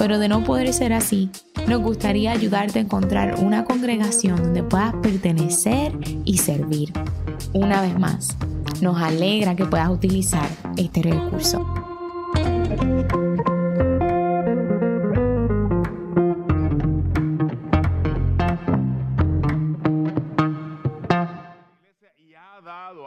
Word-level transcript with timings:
pero 0.00 0.18
de 0.18 0.28
no 0.28 0.42
poder 0.44 0.72
ser 0.72 0.94
así, 0.94 1.28
nos 1.68 1.82
gustaría 1.82 2.32
ayudarte 2.32 2.78
a 2.78 2.82
encontrar 2.82 3.34
una 3.34 3.66
congregación 3.66 4.42
donde 4.42 4.62
puedas 4.62 4.94
pertenecer 4.94 5.92
y 6.24 6.38
servir. 6.38 6.90
Una 7.52 7.82
vez 7.82 7.98
más, 7.98 8.34
nos 8.80 8.96
alegra 8.98 9.54
que 9.54 9.66
puedas 9.66 9.90
utilizar 9.90 10.48
este 10.78 11.02
recurso. 11.02 11.66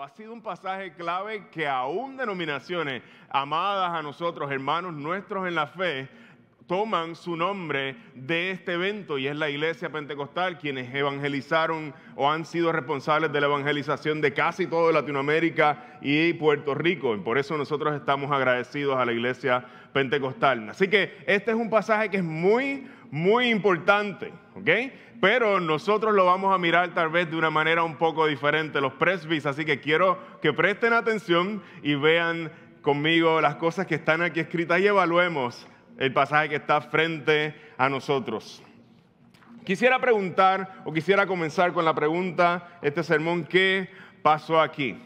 ha 0.04 0.10
sido 0.10 0.34
un 0.34 0.42
pasaje 0.42 0.94
clave 0.94 1.48
que 1.50 1.66
aún 1.68 2.18
denominaciones 2.18 3.02
amadas 3.30 3.94
a 3.94 4.02
nosotros, 4.04 4.52
hermanos 4.52 4.94
nuestros 4.94 5.48
en 5.48 5.56
la 5.56 5.66
fe, 5.66 6.10
toman 6.68 7.16
su 7.16 7.36
nombre 7.36 7.96
de 8.16 8.52
este 8.52 8.74
evento 8.74 9.18
y 9.18 9.28
es 9.28 9.36
la 9.36 9.50
iglesia 9.50 9.92
pentecostal 9.92 10.58
quienes 10.58 10.94
evangelizaron 10.94 11.94
o 12.16 12.30
han 12.30 12.46
sido 12.46 12.72
responsables 12.72 13.32
de 13.32 13.42
la 13.42 13.48
evangelización 13.48 14.22
de 14.22 14.34
casi 14.34 14.68
toda 14.68 14.92
Latinoamérica 14.92 16.00
y 16.02 16.34
Puerto 16.34 16.74
Rico. 16.74 17.16
Y 17.16 17.20
por 17.20 17.38
eso 17.38 17.58
nosotros 17.58 17.96
estamos 17.96 18.32
agradecidos 18.32 18.98
a 18.98 19.06
la 19.06 19.12
iglesia 19.12 19.66
pentecostal. 19.94 20.70
Así 20.70 20.88
que 20.88 21.18
este 21.28 21.52
es 21.52 21.58
un 21.58 21.70
pasaje 21.70 22.10
que 22.10 22.18
es 22.18 22.24
muy, 22.24 22.88
muy 23.12 23.50
importante, 23.50 24.34
¿ok? 24.56 24.70
Pero 25.22 25.60
nosotros 25.60 26.14
lo 26.14 26.26
vamos 26.26 26.54
a 26.54 26.58
mirar 26.58 26.94
tal 26.94 27.10
vez 27.10 27.30
de 27.30 27.38
una 27.38 27.50
manera 27.50 27.84
un 27.84 27.96
poco 27.96 28.28
diferente, 28.28 28.82
los 28.82 28.94
presbis, 28.94 29.46
así 29.46 29.64
que 29.64 29.80
quiero 29.80 30.20
que 30.42 30.52
presten 30.52 30.94
atención 30.94 31.62
y 31.82 31.96
vean 31.96 32.52
conmigo 32.82 33.40
las 33.40 33.56
cosas 33.56 33.88
que 33.88 33.96
están 33.96 34.22
aquí 34.22 34.42
escritas 34.42 34.82
y 34.82 34.88
evaluemos 34.88 35.68
el 35.98 36.14
pasaje 36.14 36.50
que 36.50 36.56
está 36.56 36.82
frente 36.82 37.56
a 37.78 37.90
nosotros. 37.90 38.64
Quisiera 39.66 40.00
preguntar 40.00 40.82
o 40.84 40.92
quisiera 40.92 41.26
comenzar 41.26 41.72
con 41.72 41.86
la 41.86 41.96
pregunta, 41.96 42.80
este 42.82 43.04
sermón, 43.04 43.46
¿qué 43.46 43.90
pasó 44.22 44.60
aquí? 44.60 44.98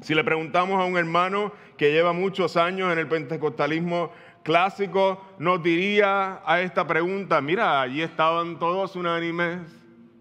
Si 0.00 0.14
le 0.14 0.24
preguntamos 0.24 0.80
a 0.80 0.84
un 0.84 0.96
hermano 0.96 1.52
que 1.76 1.92
lleva 1.92 2.12
muchos 2.12 2.56
años 2.56 2.92
en 2.92 2.98
el 2.98 3.06
pentecostalismo 3.06 4.12
clásico, 4.42 5.22
nos 5.38 5.62
diría 5.62 6.40
a 6.44 6.60
esta 6.60 6.86
pregunta, 6.86 7.40
mira, 7.40 7.80
allí 7.80 8.02
estaban 8.02 8.58
todos 8.58 8.96
unánimes 8.96 9.60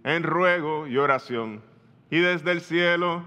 en 0.03 0.23
ruego 0.23 0.87
y 0.87 0.97
oración. 0.97 1.61
Y 2.09 2.19
desde 2.19 2.51
el 2.51 2.61
cielo, 2.61 3.23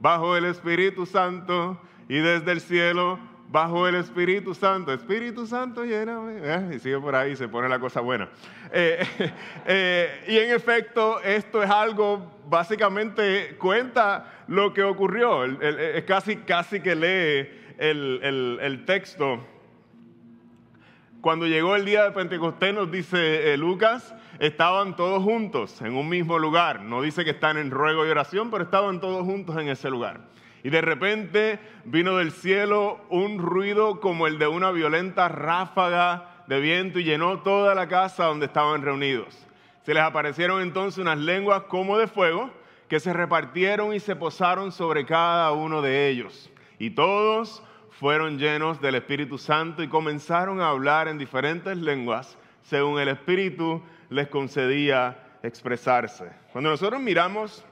bajo 0.00 0.36
el 0.36 0.44
Espíritu 0.44 1.06
Santo, 1.06 1.80
y 2.08 2.18
desde 2.18 2.52
el 2.52 2.60
cielo 2.60 3.18
bajo 3.52 3.86
el 3.86 3.96
Espíritu 3.96 4.54
Santo. 4.54 4.92
Espíritu 4.92 5.46
Santo 5.46 5.84
lléname. 5.84 6.40
Eh, 6.42 6.70
y 6.76 6.78
sigue 6.78 6.98
por 6.98 7.14
ahí, 7.14 7.36
se 7.36 7.46
pone 7.48 7.68
la 7.68 7.78
cosa 7.78 8.00
buena. 8.00 8.30
Eh, 8.72 9.04
eh, 9.66 10.24
y 10.26 10.38
en 10.38 10.50
efecto, 10.52 11.20
esto 11.20 11.62
es 11.62 11.68
algo, 11.68 12.40
básicamente 12.48 13.56
cuenta 13.58 14.44
lo 14.48 14.72
que 14.72 14.82
ocurrió. 14.82 15.42
Casi, 16.06 16.36
casi 16.36 16.80
que 16.80 16.96
lee 16.96 17.74
el, 17.78 18.58
el, 18.62 18.84
texto. 18.86 19.46
Cuando 21.20 21.46
llegó 21.46 21.76
el 21.76 21.84
día 21.84 22.04
de 22.04 22.12
Pentecostés, 22.12 22.74
nos 22.74 22.90
dice 22.90 23.56
Lucas, 23.58 24.14
estaban 24.38 24.96
todos 24.96 25.22
juntos 25.22 25.80
en 25.82 25.94
un 25.94 26.08
mismo 26.08 26.38
lugar. 26.38 26.80
No 26.80 27.02
dice 27.02 27.22
que 27.22 27.30
están 27.30 27.58
en 27.58 27.70
ruego 27.70 28.06
y 28.06 28.10
oración, 28.10 28.50
pero 28.50 28.64
estaban 28.64 28.98
todos 29.00 29.24
juntos 29.24 29.56
en 29.58 29.68
ese 29.68 29.90
lugar. 29.90 30.32
Y 30.64 30.70
de 30.70 30.80
repente 30.80 31.58
vino 31.84 32.18
del 32.18 32.30
cielo 32.30 33.00
un 33.10 33.38
ruido 33.38 34.00
como 34.00 34.26
el 34.26 34.38
de 34.38 34.46
una 34.46 34.70
violenta 34.70 35.28
ráfaga 35.28 36.44
de 36.46 36.60
viento 36.60 36.98
y 36.98 37.04
llenó 37.04 37.40
toda 37.40 37.74
la 37.74 37.88
casa 37.88 38.26
donde 38.26 38.46
estaban 38.46 38.82
reunidos. 38.82 39.46
Se 39.82 39.94
les 39.94 40.02
aparecieron 40.02 40.62
entonces 40.62 40.98
unas 40.98 41.18
lenguas 41.18 41.62
como 41.62 41.98
de 41.98 42.06
fuego 42.06 42.50
que 42.88 43.00
se 43.00 43.12
repartieron 43.12 43.94
y 43.94 44.00
se 44.00 44.14
posaron 44.14 44.70
sobre 44.70 45.04
cada 45.04 45.50
uno 45.52 45.82
de 45.82 46.08
ellos. 46.08 46.50
Y 46.78 46.90
todos 46.90 47.62
fueron 47.90 48.38
llenos 48.38 48.80
del 48.80 48.96
Espíritu 48.96 49.38
Santo 49.38 49.82
y 49.82 49.88
comenzaron 49.88 50.60
a 50.60 50.68
hablar 50.68 51.08
en 51.08 51.18
diferentes 51.18 51.76
lenguas 51.76 52.36
según 52.62 53.00
el 53.00 53.08
Espíritu 53.08 53.82
les 54.10 54.28
concedía 54.28 55.38
expresarse. 55.42 56.30
Cuando 56.52 56.70
nosotros 56.70 57.00
miramos 57.00 57.64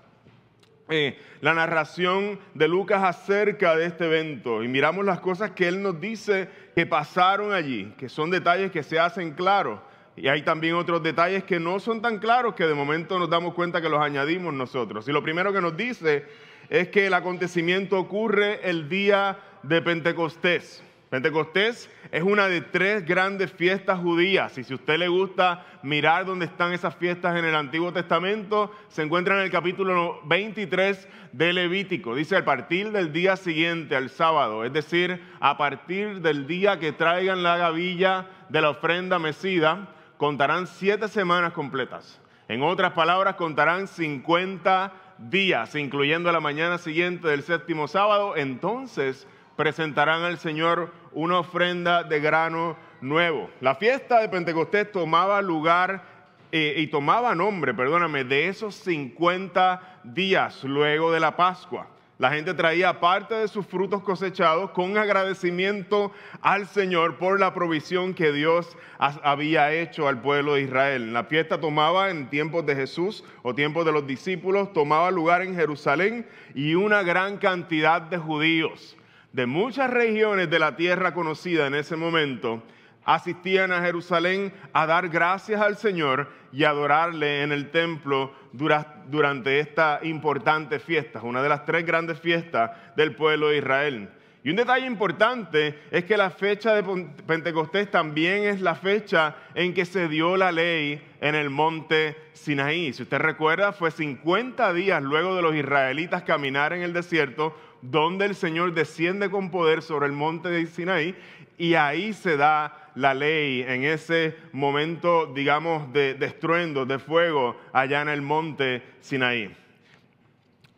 eh, 0.90 1.18
la 1.40 1.54
narración 1.54 2.38
de 2.54 2.68
Lucas 2.68 3.02
acerca 3.02 3.76
de 3.76 3.86
este 3.86 4.06
evento 4.06 4.62
y 4.62 4.68
miramos 4.68 5.04
las 5.04 5.20
cosas 5.20 5.52
que 5.52 5.68
él 5.68 5.82
nos 5.82 6.00
dice 6.00 6.48
que 6.74 6.84
pasaron 6.84 7.52
allí, 7.52 7.94
que 7.96 8.08
son 8.08 8.30
detalles 8.30 8.70
que 8.70 8.82
se 8.82 8.98
hacen 8.98 9.32
claros. 9.32 9.80
Y 10.16 10.28
hay 10.28 10.42
también 10.42 10.74
otros 10.74 11.02
detalles 11.02 11.44
que 11.44 11.60
no 11.60 11.80
son 11.80 12.02
tan 12.02 12.18
claros 12.18 12.54
que 12.54 12.66
de 12.66 12.74
momento 12.74 13.18
nos 13.18 13.30
damos 13.30 13.54
cuenta 13.54 13.80
que 13.80 13.88
los 13.88 14.00
añadimos 14.00 14.52
nosotros. 14.52 15.08
Y 15.08 15.12
lo 15.12 15.22
primero 15.22 15.52
que 15.52 15.60
nos 15.60 15.76
dice 15.76 16.26
es 16.68 16.88
que 16.88 17.06
el 17.06 17.14
acontecimiento 17.14 17.98
ocurre 17.98 18.68
el 18.68 18.88
día 18.88 19.38
de 19.62 19.80
Pentecostés. 19.80 20.82
Pentecostés 21.10 21.90
es 22.12 22.22
una 22.22 22.46
de 22.46 22.60
tres 22.60 23.04
grandes 23.04 23.50
fiestas 23.50 23.98
judías 23.98 24.56
y 24.56 24.62
si 24.62 24.72
a 24.72 24.76
usted 24.76 24.96
le 24.96 25.08
gusta 25.08 25.66
mirar 25.82 26.24
dónde 26.24 26.46
están 26.46 26.72
esas 26.72 26.94
fiestas 26.94 27.36
en 27.36 27.44
el 27.44 27.56
Antiguo 27.56 27.92
Testamento, 27.92 28.70
se 28.86 29.02
encuentra 29.02 29.34
en 29.36 29.42
el 29.42 29.50
capítulo 29.50 30.20
23 30.26 31.08
de 31.32 31.52
Levítico. 31.52 32.14
Dice 32.14 32.36
a 32.36 32.44
partir 32.44 32.92
del 32.92 33.12
día 33.12 33.34
siguiente, 33.34 33.96
al 33.96 34.08
sábado, 34.08 34.64
es 34.64 34.72
decir, 34.72 35.20
a 35.40 35.58
partir 35.58 36.20
del 36.20 36.46
día 36.46 36.78
que 36.78 36.92
traigan 36.92 37.42
la 37.42 37.56
gavilla 37.56 38.28
de 38.48 38.60
la 38.60 38.70
ofrenda 38.70 39.18
mecida, 39.18 39.88
contarán 40.16 40.68
siete 40.68 41.08
semanas 41.08 41.52
completas. 41.54 42.20
En 42.46 42.62
otras 42.62 42.92
palabras, 42.92 43.34
contarán 43.34 43.88
50 43.88 44.92
días, 45.18 45.74
incluyendo 45.74 46.30
la 46.30 46.38
mañana 46.38 46.78
siguiente 46.78 47.26
del 47.26 47.42
séptimo 47.42 47.88
sábado. 47.88 48.36
Entonces, 48.36 49.26
presentarán 49.60 50.22
al 50.22 50.38
Señor 50.38 50.90
una 51.12 51.40
ofrenda 51.40 52.02
de 52.02 52.18
grano 52.18 52.78
nuevo. 53.02 53.50
La 53.60 53.74
fiesta 53.74 54.18
de 54.18 54.30
Pentecostés 54.30 54.90
tomaba 54.90 55.42
lugar 55.42 56.02
eh, 56.50 56.76
y 56.78 56.86
tomaba 56.86 57.34
nombre, 57.34 57.74
perdóname, 57.74 58.24
de 58.24 58.48
esos 58.48 58.74
50 58.76 60.00
días 60.02 60.64
luego 60.64 61.12
de 61.12 61.20
la 61.20 61.36
Pascua. 61.36 61.88
La 62.16 62.30
gente 62.30 62.54
traía 62.54 63.00
parte 63.00 63.34
de 63.34 63.48
sus 63.48 63.66
frutos 63.66 64.02
cosechados 64.02 64.70
con 64.70 64.96
agradecimiento 64.96 66.10
al 66.40 66.66
Señor 66.66 67.18
por 67.18 67.38
la 67.38 67.52
provisión 67.52 68.14
que 68.14 68.32
Dios 68.32 68.78
había 68.98 69.74
hecho 69.74 70.08
al 70.08 70.22
pueblo 70.22 70.54
de 70.54 70.62
Israel. 70.62 71.12
La 71.12 71.24
fiesta 71.24 71.60
tomaba 71.60 72.08
en 72.08 72.30
tiempos 72.30 72.64
de 72.64 72.76
Jesús 72.76 73.24
o 73.42 73.54
tiempos 73.54 73.84
de 73.84 73.92
los 73.92 74.06
discípulos, 74.06 74.72
tomaba 74.72 75.10
lugar 75.10 75.42
en 75.42 75.54
Jerusalén 75.54 76.26
y 76.54 76.76
una 76.76 77.02
gran 77.02 77.36
cantidad 77.36 78.00
de 78.00 78.16
judíos 78.16 78.96
de 79.32 79.46
muchas 79.46 79.90
regiones 79.90 80.50
de 80.50 80.58
la 80.58 80.76
tierra 80.76 81.14
conocida 81.14 81.66
en 81.66 81.74
ese 81.74 81.96
momento 81.96 82.62
asistían 83.04 83.72
a 83.72 83.80
Jerusalén 83.80 84.52
a 84.72 84.86
dar 84.86 85.08
gracias 85.08 85.60
al 85.60 85.76
Señor 85.76 86.28
y 86.52 86.64
adorarle 86.64 87.42
en 87.42 87.52
el 87.52 87.70
templo 87.70 88.32
durante 88.52 89.60
esta 89.60 90.00
importante 90.02 90.78
fiesta, 90.78 91.22
una 91.22 91.42
de 91.42 91.48
las 91.48 91.64
tres 91.64 91.86
grandes 91.86 92.20
fiestas 92.20 92.70
del 92.96 93.14
pueblo 93.14 93.48
de 93.48 93.58
Israel. 93.58 94.10
Y 94.42 94.48
un 94.48 94.56
detalle 94.56 94.86
importante 94.86 95.78
es 95.90 96.04
que 96.04 96.16
la 96.16 96.30
fecha 96.30 96.74
de 96.74 96.82
Pentecostés 97.26 97.90
también 97.90 98.44
es 98.44 98.62
la 98.62 98.74
fecha 98.74 99.36
en 99.54 99.74
que 99.74 99.84
se 99.84 100.08
dio 100.08 100.36
la 100.38 100.50
ley 100.50 101.02
en 101.20 101.34
el 101.34 101.50
monte 101.50 102.16
Sinaí. 102.32 102.94
Si 102.94 103.02
usted 103.02 103.18
recuerda, 103.18 103.72
fue 103.72 103.90
50 103.90 104.72
días 104.72 105.02
luego 105.02 105.36
de 105.36 105.42
los 105.42 105.54
israelitas 105.54 106.22
caminar 106.22 106.72
en 106.72 106.80
el 106.80 106.94
desierto 106.94 107.54
donde 107.82 108.26
el 108.26 108.34
Señor 108.34 108.74
desciende 108.74 109.30
con 109.30 109.50
poder 109.50 109.82
sobre 109.82 110.06
el 110.06 110.12
monte 110.12 110.48
de 110.48 110.66
Sinaí 110.66 111.14
y 111.58 111.74
ahí 111.74 112.12
se 112.12 112.36
da 112.36 112.90
la 112.94 113.14
ley 113.14 113.62
en 113.62 113.84
ese 113.84 114.36
momento, 114.52 115.26
digamos, 115.26 115.92
de, 115.92 116.16
estruendo, 116.20 116.86
de 116.86 116.98
fuego 116.98 117.56
allá 117.72 118.02
en 118.02 118.08
el 118.08 118.22
monte 118.22 118.82
Sinaí. 119.00 119.54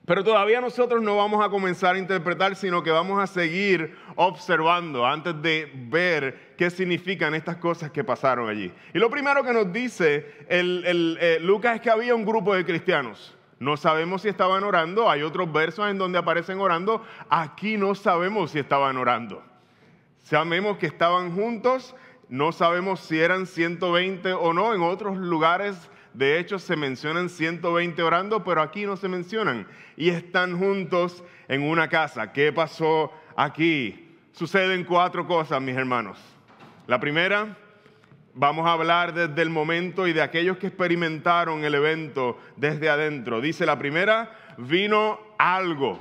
Pero 0.04 0.24
todavía 0.24 0.60
nosotros 0.60 1.00
no 1.00 1.16
vamos 1.16 1.44
a 1.44 1.48
comenzar 1.48 1.94
a 1.94 1.98
interpretar, 1.98 2.56
sino 2.56 2.82
que 2.82 2.90
vamos 2.90 3.22
a 3.22 3.28
seguir 3.28 3.96
observando 4.16 5.06
antes 5.06 5.40
de 5.40 5.70
ver 5.72 6.54
qué 6.58 6.70
significan 6.70 7.34
estas 7.34 7.56
cosas 7.58 7.92
que 7.92 8.02
pasaron 8.02 8.48
allí. 8.48 8.72
Y 8.92 8.98
lo 8.98 9.08
primero 9.08 9.44
que 9.44 9.52
nos 9.52 9.72
dice 9.72 10.44
el, 10.48 11.16
eh, 11.20 11.38
Lucas 11.40 11.76
es 11.76 11.80
que 11.80 11.90
había 11.90 12.16
un 12.16 12.24
grupo 12.24 12.52
de 12.54 12.64
cristianos. 12.64 13.36
No 13.62 13.76
sabemos 13.76 14.22
si 14.22 14.28
estaban 14.28 14.64
orando, 14.64 15.08
hay 15.08 15.22
otros 15.22 15.52
versos 15.52 15.88
en 15.88 15.96
donde 15.96 16.18
aparecen 16.18 16.58
orando, 16.58 17.04
aquí 17.30 17.76
no 17.76 17.94
sabemos 17.94 18.50
si 18.50 18.58
estaban 18.58 18.96
orando. 18.96 19.42
Sabemos 20.22 20.78
que 20.78 20.86
estaban 20.86 21.34
juntos, 21.34 21.94
no 22.28 22.52
sabemos 22.52 23.00
si 23.00 23.20
eran 23.20 23.46
120 23.46 24.32
o 24.32 24.52
no, 24.52 24.74
en 24.74 24.82
otros 24.82 25.16
lugares 25.16 25.90
de 26.14 26.38
hecho, 26.38 26.58
se 26.58 26.76
mencionan 26.76 27.30
120 27.30 28.02
orando, 28.02 28.44
pero 28.44 28.60
aquí 28.60 28.84
no 28.84 28.96
se 28.96 29.08
mencionan. 29.08 29.66
Y 29.96 30.10
están 30.10 30.58
juntos 30.58 31.24
en 31.48 31.62
una 31.62 31.88
casa. 31.88 32.32
¿Qué 32.32 32.52
pasó 32.52 33.10
aquí? 33.34 34.14
Suceden 34.32 34.84
cuatro 34.84 35.26
cosas, 35.26 35.62
mis 35.62 35.76
hermanos. 35.76 36.18
La 36.86 37.00
primera, 37.00 37.56
vamos 38.34 38.66
a 38.66 38.72
hablar 38.72 39.14
desde 39.14 39.42
el 39.42 39.50
momento 39.50 40.06
y 40.06 40.12
de 40.12 40.22
aquellos 40.22 40.56
que 40.56 40.68
experimentaron 40.68 41.64
el 41.64 41.74
evento 41.74 42.38
desde 42.56 42.88
adentro. 42.88 43.40
Dice 43.40 43.66
la 43.66 43.78
primera, 43.78 44.36
vino 44.58 45.18
algo. 45.38 46.00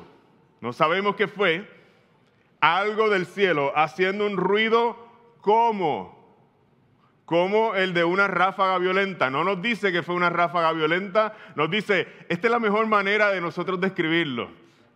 No 0.62 0.74
sabemos 0.74 1.16
qué 1.16 1.28
fue. 1.28 1.68
Algo 2.60 3.10
del 3.10 3.26
cielo 3.26 3.74
haciendo 3.76 4.26
un 4.26 4.38
ruido 4.38 4.96
como 5.42 6.22
como 7.26 7.76
el 7.76 7.94
de 7.94 8.04
una 8.04 8.28
ráfaga 8.28 8.78
violenta. 8.78 9.30
No 9.30 9.46
nos 9.46 9.62
dice 9.62 9.94
que 9.94 10.04
fue 10.04 10.16
una 10.16 10.30
ráfaga 10.30 10.74
violenta, 10.74 11.34
nos 11.56 11.72
dice, 11.72 12.06
esta 12.28 12.48
es 12.48 12.52
la 12.52 12.60
mejor 12.60 12.88
manera 12.88 13.30
de 13.30 13.40
nosotros 13.40 13.80
describirlo. 13.80 14.50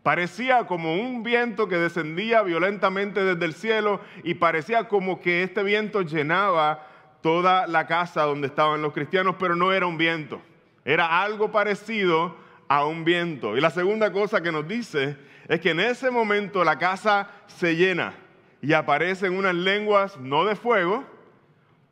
Parecía 0.04 0.68
como 0.68 0.96
un 0.96 1.24
viento 1.24 1.70
que 1.70 1.78
descendía 1.78 2.42
violentamente 2.42 3.24
desde 3.24 3.46
el 3.46 3.54
cielo 3.54 4.02
y 4.22 4.34
parecía 4.34 4.90
como 4.90 5.22
que 5.22 5.44
este 5.44 5.64
viento 5.64 6.02
llenaba 6.02 6.86
toda 7.25 7.66
la 7.66 7.88
casa 7.88 8.22
donde 8.22 8.45
estaban 8.45 8.83
los 8.83 8.94
cristianos, 8.94 9.38
pero 9.39 9.56
no 9.56 9.74
era 9.74 9.88
un 9.88 9.98
viento, 9.98 10.44
era 10.86 11.24
algo 11.24 11.51
parecido 11.51 12.36
a 12.68 12.86
un 12.86 13.04
viento. 13.04 13.57
Y 13.57 13.62
la 13.62 13.72
segunda 13.72 14.12
cosa 14.12 14.44
que 14.44 14.51
nos 14.51 14.68
dice 14.68 15.18
es 15.48 15.60
que 15.60 15.72
en 15.72 15.80
ese 15.80 16.12
momento 16.12 16.63
la 16.63 16.77
casa 16.77 17.27
se 17.48 17.75
llena 17.75 18.13
y 18.62 18.74
aparecen 18.74 19.36
unas 19.36 19.56
lenguas 19.56 20.19
no 20.19 20.45
de 20.45 20.56
fuego, 20.56 21.04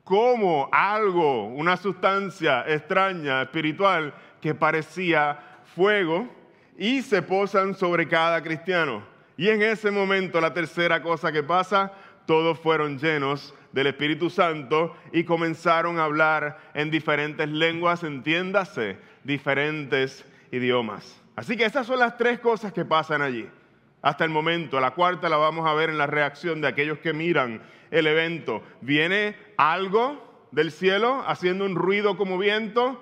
como 0.03 0.69
algo, 0.71 1.47
una 1.47 1.77
sustancia 1.77 2.63
extraña, 2.68 3.41
espiritual, 3.41 4.13
que 4.39 4.53
parecía 4.53 5.39
fuego, 5.75 6.30
y 6.77 7.01
se 7.01 7.24
posan 7.24 7.74
sobre 7.74 8.07
cada 8.07 8.44
cristiano. 8.44 9.01
Y 9.35 9.50
en 9.50 9.63
ese 9.63 9.89
momento, 9.89 10.39
la 10.39 10.53
tercera 10.53 11.01
cosa 11.01 11.31
que 11.31 11.41
pasa, 11.41 11.91
todos 12.27 12.59
fueron 12.59 13.00
llenos 13.00 13.56
del 13.73 13.87
Espíritu 13.87 14.29
Santo 14.29 14.95
y 15.11 15.25
comenzaron 15.25 15.99
a 15.99 16.05
hablar 16.05 16.59
en 16.73 16.89
diferentes 16.89 17.49
lenguas, 17.49 18.03
entiéndase, 18.03 18.97
diferentes 19.23 20.25
idiomas. 20.51 21.21
Así 21.35 21.57
que 21.57 21.65
esas 21.65 21.87
son 21.87 21.99
las 21.99 22.15
tres 22.15 22.39
cosas 22.39 22.71
que 22.71 22.85
pasan 22.85 23.21
allí. 23.21 23.49
Hasta 24.01 24.23
el 24.23 24.29
momento, 24.29 24.79
la 24.79 24.91
cuarta 24.91 25.27
la 25.27 25.37
vamos 25.37 25.67
a 25.67 25.73
ver 25.73 25.89
en 25.89 25.97
la 25.97 26.07
reacción 26.07 26.61
de 26.61 26.67
aquellos 26.67 26.99
que 26.99 27.13
miran 27.13 27.61
el 27.89 28.05
evento. 28.05 28.61
Viene 28.81 29.35
algo 29.57 30.47
del 30.51 30.71
cielo 30.71 31.23
haciendo 31.25 31.65
un 31.65 31.75
ruido 31.75 32.15
como 32.15 32.37
viento, 32.37 33.01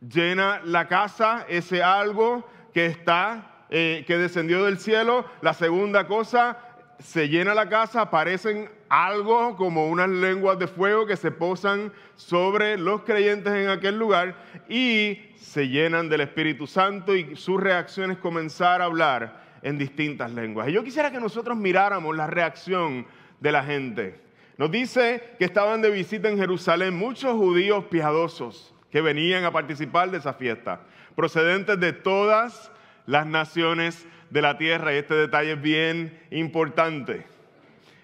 llena 0.00 0.60
la 0.64 0.88
casa, 0.88 1.46
ese 1.48 1.82
algo 1.82 2.48
que 2.72 2.86
está, 2.86 3.66
eh, 3.70 4.04
que 4.06 4.18
descendió 4.18 4.64
del 4.64 4.78
cielo. 4.78 5.24
La 5.40 5.54
segunda 5.54 6.08
cosa, 6.08 6.58
se 6.98 7.28
llena 7.28 7.54
la 7.54 7.68
casa, 7.68 8.02
aparecen 8.02 8.68
algo 8.88 9.56
como 9.56 9.88
unas 9.88 10.08
lenguas 10.08 10.58
de 10.58 10.66
fuego 10.66 11.06
que 11.06 11.16
se 11.16 11.30
posan 11.30 11.92
sobre 12.16 12.78
los 12.78 13.02
creyentes 13.02 13.52
en 13.52 13.68
aquel 13.68 13.98
lugar 13.98 14.36
y 14.68 15.18
se 15.36 15.68
llenan 15.68 16.08
del 16.08 16.22
Espíritu 16.22 16.66
Santo 16.66 17.14
y 17.14 17.36
sus 17.36 17.60
reacciones 17.60 18.18
comenzar 18.18 18.80
a 18.80 18.84
hablar 18.84 19.42
en 19.62 19.78
distintas 19.78 20.30
lenguas. 20.32 20.68
Y 20.68 20.72
yo 20.72 20.84
quisiera 20.84 21.10
que 21.10 21.20
nosotros 21.20 21.56
miráramos 21.56 22.16
la 22.16 22.26
reacción 22.26 23.06
de 23.40 23.52
la 23.52 23.64
gente. 23.64 24.20
Nos 24.56 24.70
dice 24.70 25.34
que 25.38 25.44
estaban 25.44 25.82
de 25.82 25.90
visita 25.90 26.28
en 26.28 26.38
Jerusalén 26.38 26.96
muchos 26.96 27.32
judíos 27.32 27.84
piadosos 27.86 28.72
que 28.90 29.00
venían 29.00 29.44
a 29.44 29.50
participar 29.50 30.10
de 30.10 30.18
esa 30.18 30.34
fiesta, 30.34 30.82
procedentes 31.16 31.80
de 31.80 31.92
todas 31.92 32.70
las 33.06 33.26
naciones 33.26 34.06
de 34.30 34.42
la 34.42 34.58
tierra. 34.58 34.92
Y 34.92 34.98
este 34.98 35.14
detalle 35.14 35.52
es 35.52 35.62
bien 35.62 36.20
importante. 36.30 37.26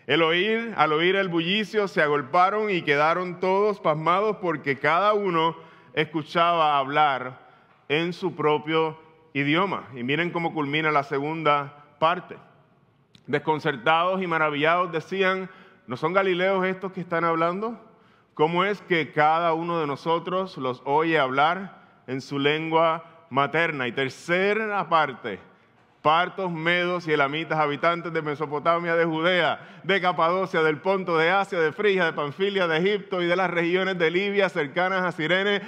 El 0.07 0.23
oír, 0.23 0.75
al 0.77 0.93
oír 0.93 1.17
el 1.17 1.29
bullicio, 1.29 1.87
se 1.89 2.03
agolparon 2.03 2.71
y 2.71 2.83
quedaron 2.83 3.41
todos 3.41 3.81
pasmados 3.81 4.39
porque 4.39 4.79
cada 4.79 5.15
uno 5.15 5.57
escuchaba 5.95 6.79
hablar 6.79 7.39
en 7.89 8.13
su 8.13 8.35
propio 8.35 8.99
idioma. 9.33 9.89
Y 9.95 10.03
miren 10.03 10.31
cómo 10.31 10.53
culmina 10.53 10.91
la 10.91 11.05
segunda 11.05 11.85
parte 11.99 12.37
desconcertados 13.31 14.21
y 14.23 14.27
maravillados, 14.27 14.93
decían, 14.93 15.49
¿no 15.87 15.97
son 15.97 16.13
galileos 16.13 16.67
estos 16.67 16.93
que 16.93 17.01
están 17.01 17.25
hablando? 17.25 17.81
¿Cómo 18.35 18.65
es 18.65 18.81
que 18.83 19.13
cada 19.13 19.53
uno 19.53 19.81
de 19.81 19.87
nosotros 19.87 20.57
los 20.59 20.83
oye 20.85 21.19
hablar 21.19 22.03
en 22.07 22.21
su 22.21 22.39
lengua 22.39 23.27
materna? 23.31 23.87
Y 23.87 23.93
tercera 23.93 24.89
parte, 24.89 25.39
partos, 26.03 26.51
medos 26.51 27.07
y 27.07 27.13
elamitas, 27.13 27.59
habitantes 27.59 28.13
de 28.13 28.23
Mesopotamia, 28.23 28.97
de 28.97 29.05
Judea, 29.05 29.81
de 29.85 30.01
Capadocia, 30.01 30.63
del 30.63 30.79
Ponto, 30.79 31.19
de 31.19 31.31
Asia, 31.31 31.59
de 31.59 31.73
Frigia, 31.73 32.07
de 32.07 32.13
Panfilia, 32.13 32.67
de 32.67 32.79
Egipto 32.79 33.23
y 33.23 33.27
de 33.27 33.37
las 33.37 33.51
regiones 33.51 33.99
de 33.99 34.11
Libia 34.11 34.49
cercanas 34.49 35.03
a 35.03 35.13
Sirene, 35.13 35.61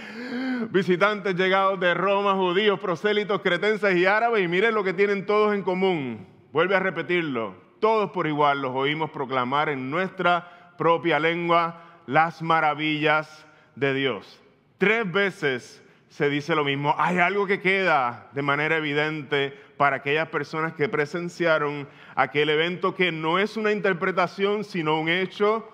visitantes 0.70 1.34
llegados 1.34 1.78
de 1.80 1.94
Roma, 1.94 2.34
judíos, 2.34 2.80
prosélitos, 2.80 3.42
cretenses 3.42 3.96
y 3.96 4.06
árabes, 4.06 4.42
y 4.42 4.48
miren 4.48 4.74
lo 4.74 4.84
que 4.84 4.94
tienen 4.94 5.26
todos 5.26 5.54
en 5.54 5.62
común 5.62 6.32
Vuelve 6.52 6.76
a 6.76 6.80
repetirlo. 6.80 7.54
Todos 7.80 8.10
por 8.10 8.26
igual 8.26 8.60
los 8.60 8.72
oímos 8.72 9.10
proclamar 9.10 9.70
en 9.70 9.90
nuestra 9.90 10.74
propia 10.76 11.18
lengua 11.18 11.82
las 12.06 12.42
maravillas 12.42 13.46
de 13.74 13.94
Dios. 13.94 14.40
Tres 14.76 15.10
veces 15.10 15.81
se 16.12 16.28
dice 16.28 16.54
lo 16.54 16.62
mismo. 16.62 16.94
Hay 16.98 17.18
algo 17.20 17.46
que 17.46 17.62
queda 17.62 18.28
de 18.32 18.42
manera 18.42 18.76
evidente 18.76 19.58
para 19.78 19.96
aquellas 19.96 20.28
personas 20.28 20.74
que 20.74 20.86
presenciaron 20.86 21.88
aquel 22.14 22.50
evento 22.50 22.94
que 22.94 23.10
no 23.10 23.38
es 23.38 23.56
una 23.56 23.72
interpretación, 23.72 24.62
sino 24.62 25.00
un 25.00 25.08
hecho 25.08 25.66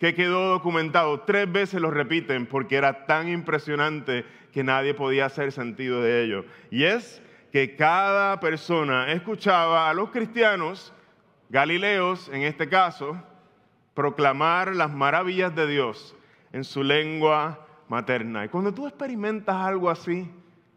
que 0.00 0.14
quedó 0.14 0.48
documentado. 0.48 1.20
Tres 1.20 1.52
veces 1.52 1.82
lo 1.82 1.90
repiten 1.90 2.46
porque 2.46 2.76
era 2.76 3.04
tan 3.04 3.28
impresionante 3.28 4.24
que 4.50 4.64
nadie 4.64 4.94
podía 4.94 5.26
hacer 5.26 5.52
sentido 5.52 6.00
de 6.00 6.24
ello. 6.24 6.46
Y 6.70 6.84
es 6.84 7.22
que 7.52 7.76
cada 7.76 8.40
persona 8.40 9.12
escuchaba 9.12 9.90
a 9.90 9.94
los 9.94 10.08
cristianos, 10.08 10.94
galileos 11.50 12.30
en 12.30 12.44
este 12.44 12.70
caso, 12.70 13.22
proclamar 13.92 14.74
las 14.74 14.90
maravillas 14.90 15.54
de 15.54 15.66
Dios 15.66 16.16
en 16.54 16.64
su 16.64 16.82
lengua 16.82 17.65
materna. 17.88 18.44
Y 18.44 18.48
cuando 18.48 18.72
tú 18.72 18.86
experimentas 18.86 19.56
algo 19.56 19.90
así, 19.90 20.30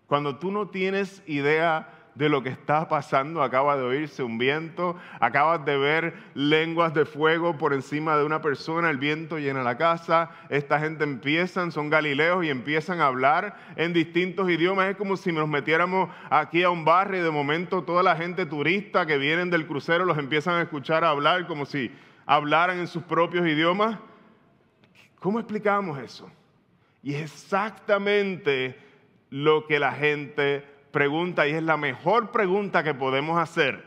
cuando 0.07 0.37
tú 0.37 0.51
no 0.51 0.67
tienes 0.69 1.23
idea 1.27 1.99
de 2.19 2.27
lo 2.27 2.43
que 2.43 2.49
está 2.49 2.87
pasando. 2.89 3.41
Acaba 3.41 3.77
de 3.77 3.83
oírse 3.83 4.23
un 4.23 4.37
viento, 4.37 4.97
acabas 5.21 5.63
de 5.63 5.77
ver 5.77 6.13
lenguas 6.33 6.93
de 6.93 7.05
fuego 7.05 7.57
por 7.57 7.73
encima 7.73 8.17
de 8.17 8.25
una 8.25 8.41
persona, 8.41 8.89
el 8.89 8.97
viento 8.97 9.39
llena 9.39 9.63
la 9.63 9.77
casa, 9.77 10.29
esta 10.49 10.79
gente 10.79 11.05
empiezan, 11.05 11.71
son 11.71 11.89
galileos 11.89 12.43
y 12.43 12.49
empiezan 12.49 12.99
a 12.99 13.07
hablar 13.07 13.55
en 13.77 13.93
distintos 13.93 14.49
idiomas. 14.49 14.89
Es 14.89 14.97
como 14.97 15.15
si 15.15 15.31
nos 15.31 15.47
metiéramos 15.47 16.09
aquí 16.29 16.61
a 16.63 16.69
un 16.69 16.83
barrio 16.83 17.21
y 17.21 17.23
de 17.23 17.31
momento 17.31 17.83
toda 17.83 18.03
la 18.03 18.17
gente 18.17 18.45
turista 18.45 19.05
que 19.05 19.17
vienen 19.17 19.49
del 19.49 19.65
crucero 19.65 20.03
los 20.03 20.17
empiezan 20.17 20.55
a 20.55 20.61
escuchar 20.63 21.05
hablar 21.05 21.47
como 21.47 21.65
si 21.65 21.89
hablaran 22.25 22.79
en 22.79 22.87
sus 22.87 23.03
propios 23.03 23.47
idiomas. 23.47 23.97
¿Cómo 25.19 25.39
explicamos 25.39 25.97
eso? 25.99 26.29
Y 27.01 27.15
es 27.15 27.31
exactamente 27.31 28.77
lo 29.29 29.65
que 29.67 29.79
la 29.79 29.93
gente 29.93 30.65
pregunta 30.91 31.47
y 31.47 31.51
es 31.51 31.63
la 31.63 31.77
mejor 31.77 32.31
pregunta 32.31 32.83
que 32.83 32.93
podemos 32.93 33.39
hacer 33.39 33.85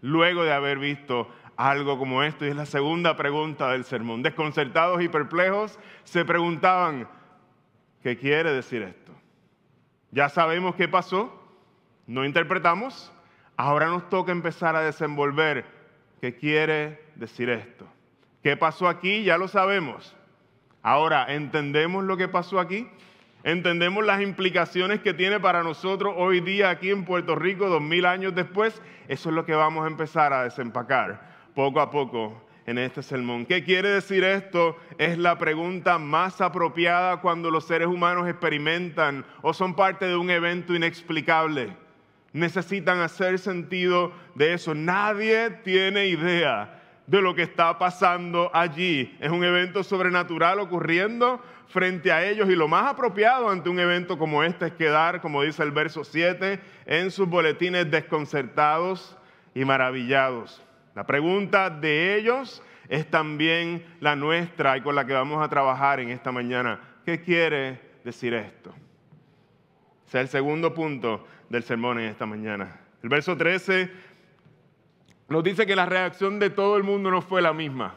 luego 0.00 0.44
de 0.44 0.52
haber 0.52 0.78
visto 0.78 1.28
algo 1.56 1.98
como 1.98 2.22
esto. 2.22 2.46
Y 2.46 2.48
es 2.48 2.56
la 2.56 2.66
segunda 2.66 3.16
pregunta 3.16 3.70
del 3.72 3.84
sermón. 3.84 4.22
Desconcertados 4.22 5.02
y 5.02 5.08
perplejos 5.08 5.78
se 6.04 6.24
preguntaban, 6.24 7.08
¿qué 8.02 8.16
quiere 8.16 8.52
decir 8.52 8.82
esto? 8.82 9.12
Ya 10.10 10.28
sabemos 10.28 10.74
qué 10.74 10.88
pasó, 10.88 11.32
no 12.06 12.24
interpretamos, 12.24 13.12
ahora 13.56 13.86
nos 13.86 14.08
toca 14.08 14.32
empezar 14.32 14.74
a 14.74 14.80
desenvolver 14.80 15.64
qué 16.20 16.34
quiere 16.34 17.04
decir 17.14 17.50
esto. 17.50 17.86
¿Qué 18.42 18.56
pasó 18.56 18.88
aquí? 18.88 19.22
Ya 19.22 19.36
lo 19.36 19.46
sabemos. 19.46 20.16
Ahora, 20.82 21.26
¿entendemos 21.28 22.04
lo 22.04 22.16
que 22.16 22.28
pasó 22.28 22.58
aquí? 22.58 22.88
Entendemos 23.42 24.04
las 24.04 24.22
implicaciones 24.22 25.00
que 25.00 25.14
tiene 25.14 25.40
para 25.40 25.62
nosotros 25.62 26.14
hoy 26.16 26.40
día 26.40 26.70
aquí 26.70 26.90
en 26.90 27.04
Puerto 27.04 27.34
Rico, 27.36 27.68
dos 27.68 27.82
mil 27.82 28.06
años 28.06 28.34
después. 28.34 28.80
Eso 29.08 29.28
es 29.28 29.34
lo 29.34 29.44
que 29.44 29.54
vamos 29.54 29.84
a 29.84 29.88
empezar 29.88 30.32
a 30.32 30.44
desempacar 30.44 31.28
poco 31.54 31.80
a 31.80 31.90
poco 31.90 32.42
en 32.66 32.78
este 32.78 33.02
sermón. 33.02 33.44
¿Qué 33.44 33.64
quiere 33.64 33.90
decir 33.90 34.24
esto? 34.24 34.76
Es 34.96 35.18
la 35.18 35.36
pregunta 35.36 35.98
más 35.98 36.40
apropiada 36.40 37.20
cuando 37.20 37.50
los 37.50 37.66
seres 37.66 37.88
humanos 37.88 38.28
experimentan 38.28 39.24
o 39.42 39.52
son 39.52 39.74
parte 39.74 40.06
de 40.06 40.16
un 40.16 40.30
evento 40.30 40.74
inexplicable. 40.74 41.76
Necesitan 42.32 43.00
hacer 43.00 43.38
sentido 43.38 44.12
de 44.34 44.54
eso. 44.54 44.74
Nadie 44.74 45.50
tiene 45.62 46.06
idea 46.06 46.79
de 47.10 47.20
lo 47.20 47.34
que 47.34 47.42
está 47.42 47.76
pasando 47.76 48.52
allí. 48.54 49.16
Es 49.18 49.32
un 49.32 49.42
evento 49.42 49.82
sobrenatural 49.82 50.60
ocurriendo 50.60 51.42
frente 51.66 52.12
a 52.12 52.24
ellos 52.24 52.48
y 52.48 52.54
lo 52.54 52.68
más 52.68 52.86
apropiado 52.86 53.50
ante 53.50 53.68
un 53.68 53.80
evento 53.80 54.16
como 54.16 54.44
este 54.44 54.66
es 54.66 54.72
quedar, 54.74 55.20
como 55.20 55.42
dice 55.42 55.64
el 55.64 55.72
verso 55.72 56.04
7, 56.04 56.60
en 56.86 57.10
sus 57.10 57.28
boletines 57.28 57.90
desconcertados 57.90 59.18
y 59.56 59.64
maravillados. 59.64 60.62
La 60.94 61.04
pregunta 61.04 61.68
de 61.68 62.14
ellos 62.14 62.62
es 62.88 63.10
también 63.10 63.84
la 63.98 64.14
nuestra 64.14 64.76
y 64.76 64.80
con 64.80 64.94
la 64.94 65.04
que 65.04 65.12
vamos 65.12 65.44
a 65.44 65.48
trabajar 65.48 65.98
en 65.98 66.10
esta 66.10 66.30
mañana. 66.30 66.78
¿Qué 67.04 67.20
quiere 67.22 67.80
decir 68.04 68.34
esto? 68.34 68.72
Es 70.06 70.14
el 70.14 70.28
segundo 70.28 70.72
punto 70.72 71.26
del 71.48 71.64
sermón 71.64 71.98
en 71.98 72.06
esta 72.06 72.24
mañana. 72.24 72.80
El 73.02 73.08
verso 73.08 73.36
13 73.36 73.90
nos 75.30 75.44
dice 75.44 75.64
que 75.64 75.76
la 75.76 75.86
reacción 75.86 76.40
de 76.40 76.50
todo 76.50 76.76
el 76.76 76.82
mundo 76.82 77.08
no 77.10 77.22
fue 77.22 77.40
la 77.40 77.52
misma. 77.52 77.94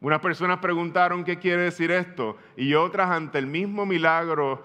Unas 0.00 0.20
personas 0.20 0.60
preguntaron 0.60 1.24
qué 1.24 1.38
quiere 1.38 1.62
decir 1.62 1.90
esto 1.90 2.36
y 2.56 2.74
otras 2.74 3.10
ante 3.10 3.38
el 3.38 3.48
mismo 3.48 3.84
milagro, 3.84 4.64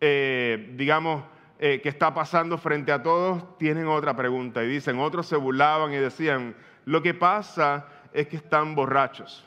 eh, 0.00 0.72
digamos, 0.76 1.24
eh, 1.58 1.80
que 1.82 1.88
está 1.88 2.14
pasando 2.14 2.58
frente 2.58 2.92
a 2.92 3.02
todos, 3.02 3.58
tienen 3.58 3.88
otra 3.88 4.14
pregunta 4.14 4.62
y 4.62 4.68
dicen, 4.68 5.00
otros 5.00 5.26
se 5.26 5.34
burlaban 5.34 5.92
y 5.92 5.96
decían, 5.96 6.54
lo 6.84 7.02
que 7.02 7.12
pasa 7.12 7.88
es 8.12 8.28
que 8.28 8.36
están 8.36 8.76
borrachos. 8.76 9.44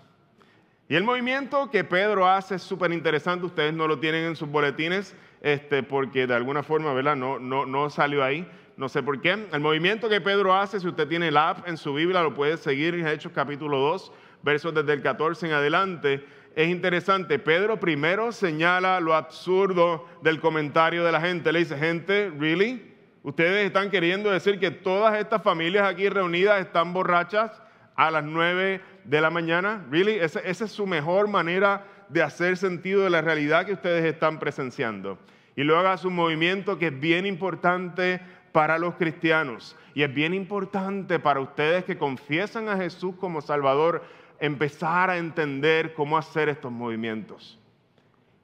Y 0.89 0.95
el 0.95 1.05
movimiento 1.05 1.71
que 1.71 1.85
Pedro 1.85 2.27
hace 2.27 2.55
es 2.55 2.61
súper 2.61 2.91
interesante, 2.91 3.45
ustedes 3.45 3.73
no 3.73 3.87
lo 3.87 3.99
tienen 3.99 4.25
en 4.25 4.35
sus 4.35 4.49
boletines, 4.49 5.15
este, 5.41 5.81
porque 5.81 6.27
de 6.27 6.35
alguna 6.35 6.61
forma, 6.61 6.93
¿verdad? 6.93 7.15
No, 7.15 7.39
no, 7.39 7.65
no 7.65 7.89
salió 7.89 8.21
ahí 8.21 8.45
no 8.75 8.89
sé 8.89 9.03
por 9.03 9.21
qué. 9.21 9.47
El 9.51 9.59
movimiento 9.59 10.09
que 10.09 10.21
Pedro 10.21 10.53
hace, 10.55 10.79
si 10.79 10.87
usted 10.87 11.07
tiene 11.07 11.27
el 11.27 11.37
app 11.37 11.67
en 11.67 11.77
su 11.77 11.93
Biblia, 11.93 12.21
lo 12.21 12.33
puede 12.33 12.57
seguir 12.57 12.95
en 12.95 13.07
Hechos 13.07 13.31
capítulo 13.33 13.77
2, 13.79 14.11
versos 14.41 14.73
desde 14.73 14.93
el 14.93 15.01
14 15.01 15.47
en 15.47 15.53
adelante. 15.53 16.25
Es 16.55 16.69
interesante, 16.69 17.39
Pedro 17.39 17.79
primero 17.79 18.31
señala 18.31 18.99
lo 18.99 19.15
absurdo 19.15 20.07
del 20.21 20.39
comentario 20.39 21.03
de 21.03 21.11
la 21.11 21.21
gente. 21.21 21.51
Le 21.51 21.59
dice, 21.59 21.77
gente, 21.77 22.31
¿really? 22.37 22.93
¿Ustedes 23.23 23.65
están 23.65 23.89
queriendo 23.89 24.29
decir 24.29 24.59
que 24.59 24.69
todas 24.69 25.17
estas 25.19 25.41
familias 25.41 25.87
aquí 25.87 26.09
reunidas 26.09 26.59
están 26.59 26.93
borrachas 26.93 27.61
a 27.95 28.11
las 28.11 28.23
9 28.23 28.81
de 29.03 29.21
la 29.21 29.29
mañana? 29.29 29.85
¿Really? 29.89 30.13
Esa, 30.13 30.39
esa 30.41 30.65
es 30.65 30.71
su 30.71 30.85
mejor 30.85 31.27
manera 31.27 31.85
de 32.09 32.21
hacer 32.21 32.57
sentido 32.57 33.03
de 33.03 33.09
la 33.09 33.21
realidad 33.21 33.65
que 33.65 33.73
ustedes 33.73 34.03
están 34.05 34.39
presenciando. 34.39 35.17
Y 35.55 35.63
luego 35.63 35.87
hace 35.87 36.07
un 36.07 36.15
movimiento 36.15 36.77
que 36.77 36.87
es 36.87 36.99
bien 36.99 37.25
importante 37.25 38.19
para 38.53 38.77
los 38.77 38.95
cristianos. 38.95 39.75
Y 39.93 40.03
es 40.03 40.13
bien 40.13 40.33
importante 40.33 41.19
para 41.19 41.41
ustedes 41.41 41.83
que 41.83 41.97
confiesan 41.97 42.69
a 42.69 42.77
Jesús 42.77 43.15
como 43.19 43.41
Salvador 43.41 44.03
empezar 44.39 45.09
a 45.09 45.17
entender 45.17 45.93
cómo 45.93 46.17
hacer 46.17 46.47
estos 46.47 46.71
movimientos. 46.71 47.59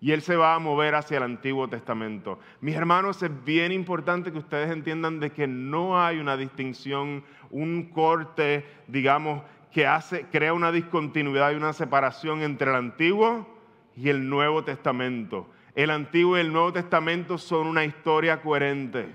Y 0.01 0.12
Él 0.12 0.22
se 0.22 0.36
va 0.36 0.56
a 0.56 0.60
mover 0.60 0.96
hacia 0.96 1.18
el 1.18 1.24
Antiguo 1.24 1.68
Testamento. 1.68 2.39
Mis 2.62 2.75
hermanos, 2.75 3.22
es 3.22 3.32
bien 3.44 3.72
importante 3.72 4.32
que 4.32 4.38
ustedes 4.38 4.72
entiendan 4.72 5.20
de 5.20 5.30
que 5.30 5.46
no 5.46 6.01
hay 6.01 6.20
una 6.20 6.38
distinción, 6.38 7.24
un 7.51 7.89
corte, 7.89 8.66
digamos, 8.88 9.44
que 9.72 9.86
hace, 9.86 10.25
crea 10.32 10.54
una 10.54 10.72
discontinuidad 10.72 11.51
y 11.51 11.56
una 11.56 11.74
separación 11.74 12.42
entre 12.42 12.72
el 12.72 12.78
Antiguo 12.78 13.48
y 13.96 14.10
el 14.10 14.28
Nuevo 14.30 14.63
Testamento. 14.63 15.50
El 15.75 15.92
Antiguo 15.92 16.38
y 16.38 16.42
el 16.42 16.54
Nuevo 16.54 16.74
Testamento 16.74 17.38
son 17.38 17.68
una 17.68 17.84
historia 17.84 18.42
coherente 18.42 19.10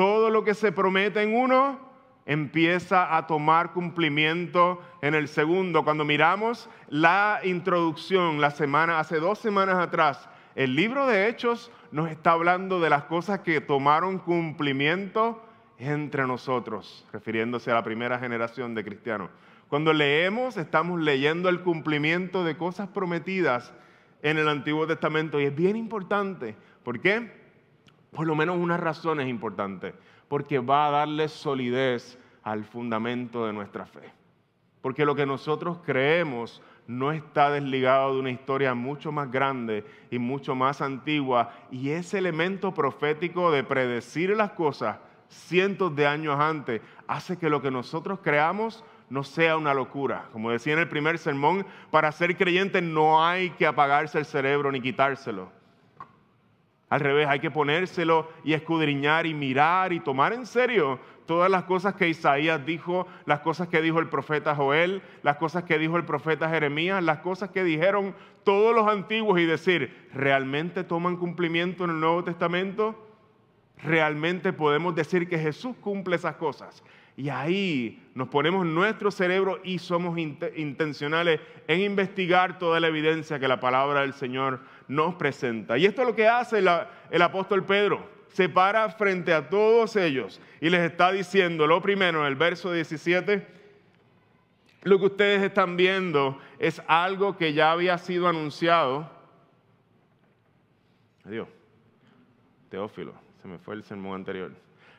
todo 0.00 0.30
lo 0.30 0.44
que 0.44 0.54
se 0.54 0.72
promete 0.72 1.20
en 1.20 1.34
uno 1.34 1.78
empieza 2.24 3.18
a 3.18 3.26
tomar 3.26 3.74
cumplimiento 3.74 4.80
en 5.02 5.14
el 5.14 5.28
segundo. 5.28 5.84
Cuando 5.84 6.06
miramos 6.06 6.70
la 6.88 7.40
introducción 7.44 8.40
la 8.40 8.50
semana, 8.50 8.98
hace 8.98 9.20
dos 9.20 9.40
semanas 9.40 9.76
atrás, 9.76 10.26
el 10.54 10.74
libro 10.74 11.06
de 11.06 11.28
Hechos 11.28 11.70
nos 11.92 12.10
está 12.10 12.30
hablando 12.30 12.80
de 12.80 12.88
las 12.88 13.04
cosas 13.04 13.40
que 13.40 13.60
tomaron 13.60 14.16
cumplimiento 14.20 15.44
entre 15.76 16.26
nosotros, 16.26 17.06
refiriéndose 17.12 17.70
a 17.70 17.74
la 17.74 17.84
primera 17.84 18.18
generación 18.18 18.74
de 18.74 18.84
cristianos. 18.84 19.28
Cuando 19.68 19.92
leemos, 19.92 20.56
estamos 20.56 20.98
leyendo 20.98 21.50
el 21.50 21.60
cumplimiento 21.60 22.42
de 22.42 22.56
cosas 22.56 22.88
prometidas 22.88 23.74
en 24.22 24.38
el 24.38 24.48
Antiguo 24.48 24.86
Testamento 24.86 25.38
y 25.38 25.44
es 25.44 25.54
bien 25.54 25.76
importante. 25.76 26.56
¿Por 26.84 27.00
qué? 27.00 27.49
Por 28.12 28.26
lo 28.26 28.34
menos 28.34 28.58
una 28.58 28.76
razón 28.76 29.20
es 29.20 29.28
importante, 29.28 29.94
porque 30.28 30.58
va 30.58 30.86
a 30.86 30.90
darle 30.90 31.28
solidez 31.28 32.18
al 32.42 32.64
fundamento 32.64 33.46
de 33.46 33.52
nuestra 33.52 33.86
fe. 33.86 34.12
Porque 34.80 35.04
lo 35.04 35.14
que 35.14 35.26
nosotros 35.26 35.78
creemos 35.84 36.62
no 36.86 37.12
está 37.12 37.50
desligado 37.50 38.14
de 38.14 38.20
una 38.20 38.30
historia 38.30 38.74
mucho 38.74 39.12
más 39.12 39.30
grande 39.30 39.84
y 40.10 40.18
mucho 40.18 40.54
más 40.54 40.80
antigua. 40.80 41.52
Y 41.70 41.90
ese 41.90 42.18
elemento 42.18 42.74
profético 42.74 43.52
de 43.52 43.62
predecir 43.62 44.30
las 44.30 44.52
cosas 44.52 44.98
cientos 45.28 45.94
de 45.94 46.06
años 46.06 46.38
antes 46.40 46.80
hace 47.06 47.38
que 47.38 47.50
lo 47.50 47.62
que 47.62 47.70
nosotros 47.70 48.18
creamos 48.22 48.84
no 49.08 49.22
sea 49.22 49.56
una 49.56 49.74
locura. 49.74 50.28
Como 50.32 50.50
decía 50.50 50.72
en 50.72 50.78
el 50.80 50.88
primer 50.88 51.18
sermón, 51.18 51.66
para 51.90 52.10
ser 52.10 52.36
creyente 52.36 52.80
no 52.82 53.24
hay 53.24 53.50
que 53.50 53.66
apagarse 53.66 54.18
el 54.18 54.24
cerebro 54.24 54.72
ni 54.72 54.80
quitárselo. 54.80 55.59
Al 56.90 57.00
revés, 57.00 57.28
hay 57.28 57.38
que 57.38 57.52
ponérselo 57.52 58.28
y 58.42 58.52
escudriñar 58.52 59.24
y 59.24 59.32
mirar 59.32 59.92
y 59.92 60.00
tomar 60.00 60.32
en 60.32 60.44
serio 60.44 60.98
todas 61.24 61.48
las 61.48 61.62
cosas 61.62 61.94
que 61.94 62.08
Isaías 62.08 62.66
dijo, 62.66 63.06
las 63.26 63.38
cosas 63.40 63.68
que 63.68 63.80
dijo 63.80 64.00
el 64.00 64.08
profeta 64.08 64.56
Joel, 64.56 65.00
las 65.22 65.36
cosas 65.36 65.62
que 65.62 65.78
dijo 65.78 65.96
el 65.96 66.04
profeta 66.04 66.48
Jeremías, 66.48 67.00
las 67.04 67.18
cosas 67.18 67.50
que 67.50 67.62
dijeron 67.62 68.16
todos 68.42 68.74
los 68.74 68.88
antiguos 68.88 69.38
y 69.38 69.46
decir, 69.46 70.08
¿realmente 70.12 70.82
toman 70.82 71.16
cumplimiento 71.16 71.84
en 71.84 71.90
el 71.90 72.00
Nuevo 72.00 72.24
Testamento? 72.24 73.06
¿Realmente 73.84 74.52
podemos 74.52 74.96
decir 74.96 75.28
que 75.28 75.38
Jesús 75.38 75.76
cumple 75.80 76.16
esas 76.16 76.34
cosas? 76.34 76.82
Y 77.16 77.28
ahí 77.28 78.02
nos 78.14 78.28
ponemos 78.28 78.66
nuestro 78.66 79.10
cerebro 79.10 79.60
y 79.62 79.78
somos 79.78 80.18
intencionales 80.18 81.38
en 81.68 81.80
investigar 81.80 82.58
toda 82.58 82.80
la 82.80 82.88
evidencia 82.88 83.38
que 83.38 83.46
la 83.46 83.60
palabra 83.60 84.00
del 84.00 84.14
Señor 84.14 84.60
nos 84.90 85.14
presenta. 85.14 85.78
Y 85.78 85.86
esto 85.86 86.02
es 86.02 86.08
lo 86.08 86.16
que 86.16 86.26
hace 86.26 86.58
el, 86.58 87.22
apóstol 87.22 87.64
Pedro. 87.64 88.08
Se 88.32 88.48
para 88.48 88.88
frente 88.90 89.32
a 89.32 89.48
todos 89.48 89.94
ellos 89.96 90.40
y 90.60 90.68
les 90.68 90.80
está 90.80 91.12
diciendo, 91.12 91.66
lo 91.66 91.80
primero, 91.80 92.20
en 92.20 92.26
el 92.26 92.34
verso 92.34 92.72
17, 92.72 93.46
lo 94.82 94.98
que 94.98 95.06
ustedes 95.06 95.42
están 95.42 95.76
viendo 95.76 96.38
es 96.58 96.82
algo 96.86 97.36
que 97.36 97.52
ya 97.52 97.70
había 97.70 97.98
sido 97.98 98.28
anunciado. 98.28 99.08
Adiós. 101.24 101.48
Teófilo, 102.68 103.14
se 103.42 103.48
me 103.48 103.58
fue 103.58 103.76
el 103.76 103.84
sermón 103.84 104.16
anterior. 104.16 104.52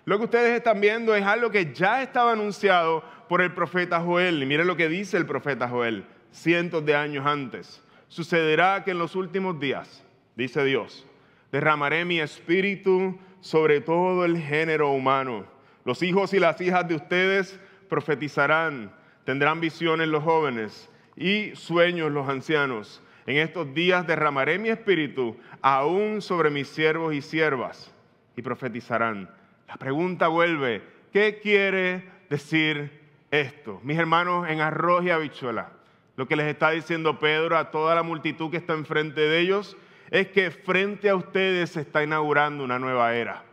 Lo 0.06 0.18
que 0.18 0.26
ustedes 0.26 0.58
están 0.58 0.80
viendo 0.82 1.16
es 1.16 1.26
algo 1.26 1.52
que 1.52 1.74
ya 1.74 2.02
estaba 2.02 2.32
anunciado 2.32 3.04
por 3.28 3.42
el 3.42 3.54
profeta 3.54 4.00
Joel. 4.00 4.42
Y 4.42 4.46
miren 4.46 4.68
lo 4.68 4.76
que 4.76 4.90
dice 4.90 5.18
el 5.18 5.26
profeta 5.26 5.68
Joel 5.68 6.06
cientos 6.32 6.86
de 6.86 6.96
años 6.96 7.26
antes. 7.26 7.82
Sucederá 8.12 8.84
que 8.84 8.92
en 8.92 9.00
los 9.00 9.16
últimos 9.16 9.58
días, 9.58 10.04
dice 10.36 10.66
Dios, 10.66 11.08
derramaré 11.50 12.04
mi 12.04 12.20
espíritu 12.20 13.18
sobre 13.40 13.80
todo 13.80 14.26
el 14.26 14.38
género 14.38 14.92
humano. 14.92 15.46
Los 15.86 16.04
hijos 16.04 16.34
y 16.34 16.40
las 16.40 16.60
hijas 16.60 16.86
de 16.90 16.96
ustedes 16.96 17.58
profetizarán, 17.88 18.94
tendrán 19.24 19.62
visiones 19.62 20.10
los 20.10 20.26
jóvenes 20.26 20.90
y 21.16 21.56
sueños 21.56 22.12
los 22.12 22.28
ancianos. 22.28 23.02
En 23.26 23.38
estos 23.38 23.74
días 23.74 24.06
derramaré 24.06 24.60
mi 24.60 24.68
espíritu 24.68 25.38
aún 25.62 26.22
sobre 26.22 26.50
mis 26.50 26.68
siervos 26.68 27.14
y 27.14 27.22
siervas 27.22 27.94
y 28.36 28.42
profetizarán. 28.42 29.30
La 29.70 29.78
pregunta 29.78 30.28
vuelve, 30.28 30.84
¿qué 31.14 31.40
quiere 31.42 32.04
decir 32.30 32.92
esto? 33.32 33.80
Mis 33.84 33.98
hermanos 33.98 34.50
en 34.50 34.60
arroz 34.60 35.06
y 35.06 35.12
habichuela. 35.12 35.72
Lo 36.16 36.28
que 36.28 36.36
les 36.36 36.48
está 36.48 36.72
diciendo 36.72 37.20
Pedro 37.20 37.58
a 37.58 37.72
toda 37.72 37.96
la 37.96 38.04
multitud 38.04 38.52
que 38.52 38.58
está 38.58 38.74
enfrente 38.74 39.22
de 39.22 39.40
ellos 39.40 39.78
es 40.10 40.28
que 40.28 40.52
frente 40.52 41.10
a 41.10 41.16
ustedes 41.16 41.72
se 41.72 41.82
está 41.82 42.04
inaugurando 42.04 42.64
una 42.64 42.80
nueva 42.80 43.16
era. 43.16 43.44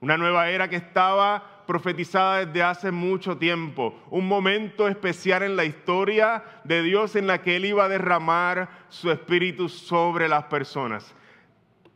Una 0.00 0.16
nueva 0.16 0.48
era 0.50 0.68
que 0.68 0.76
estaba 0.76 1.64
profetizada 1.66 2.46
desde 2.46 2.62
hace 2.62 2.90
mucho 2.90 3.36
tiempo, 3.36 4.00
un 4.10 4.26
momento 4.26 4.88
especial 4.88 5.42
en 5.42 5.56
la 5.56 5.64
historia 5.64 6.44
de 6.64 6.82
Dios 6.82 7.16
en 7.16 7.26
la 7.26 7.42
que 7.42 7.56
Él 7.56 7.64
iba 7.64 7.84
a 7.84 7.88
derramar 7.88 8.68
su 8.88 9.10
espíritu 9.10 9.68
sobre 9.68 10.28
las 10.28 10.44
personas. 10.44 11.14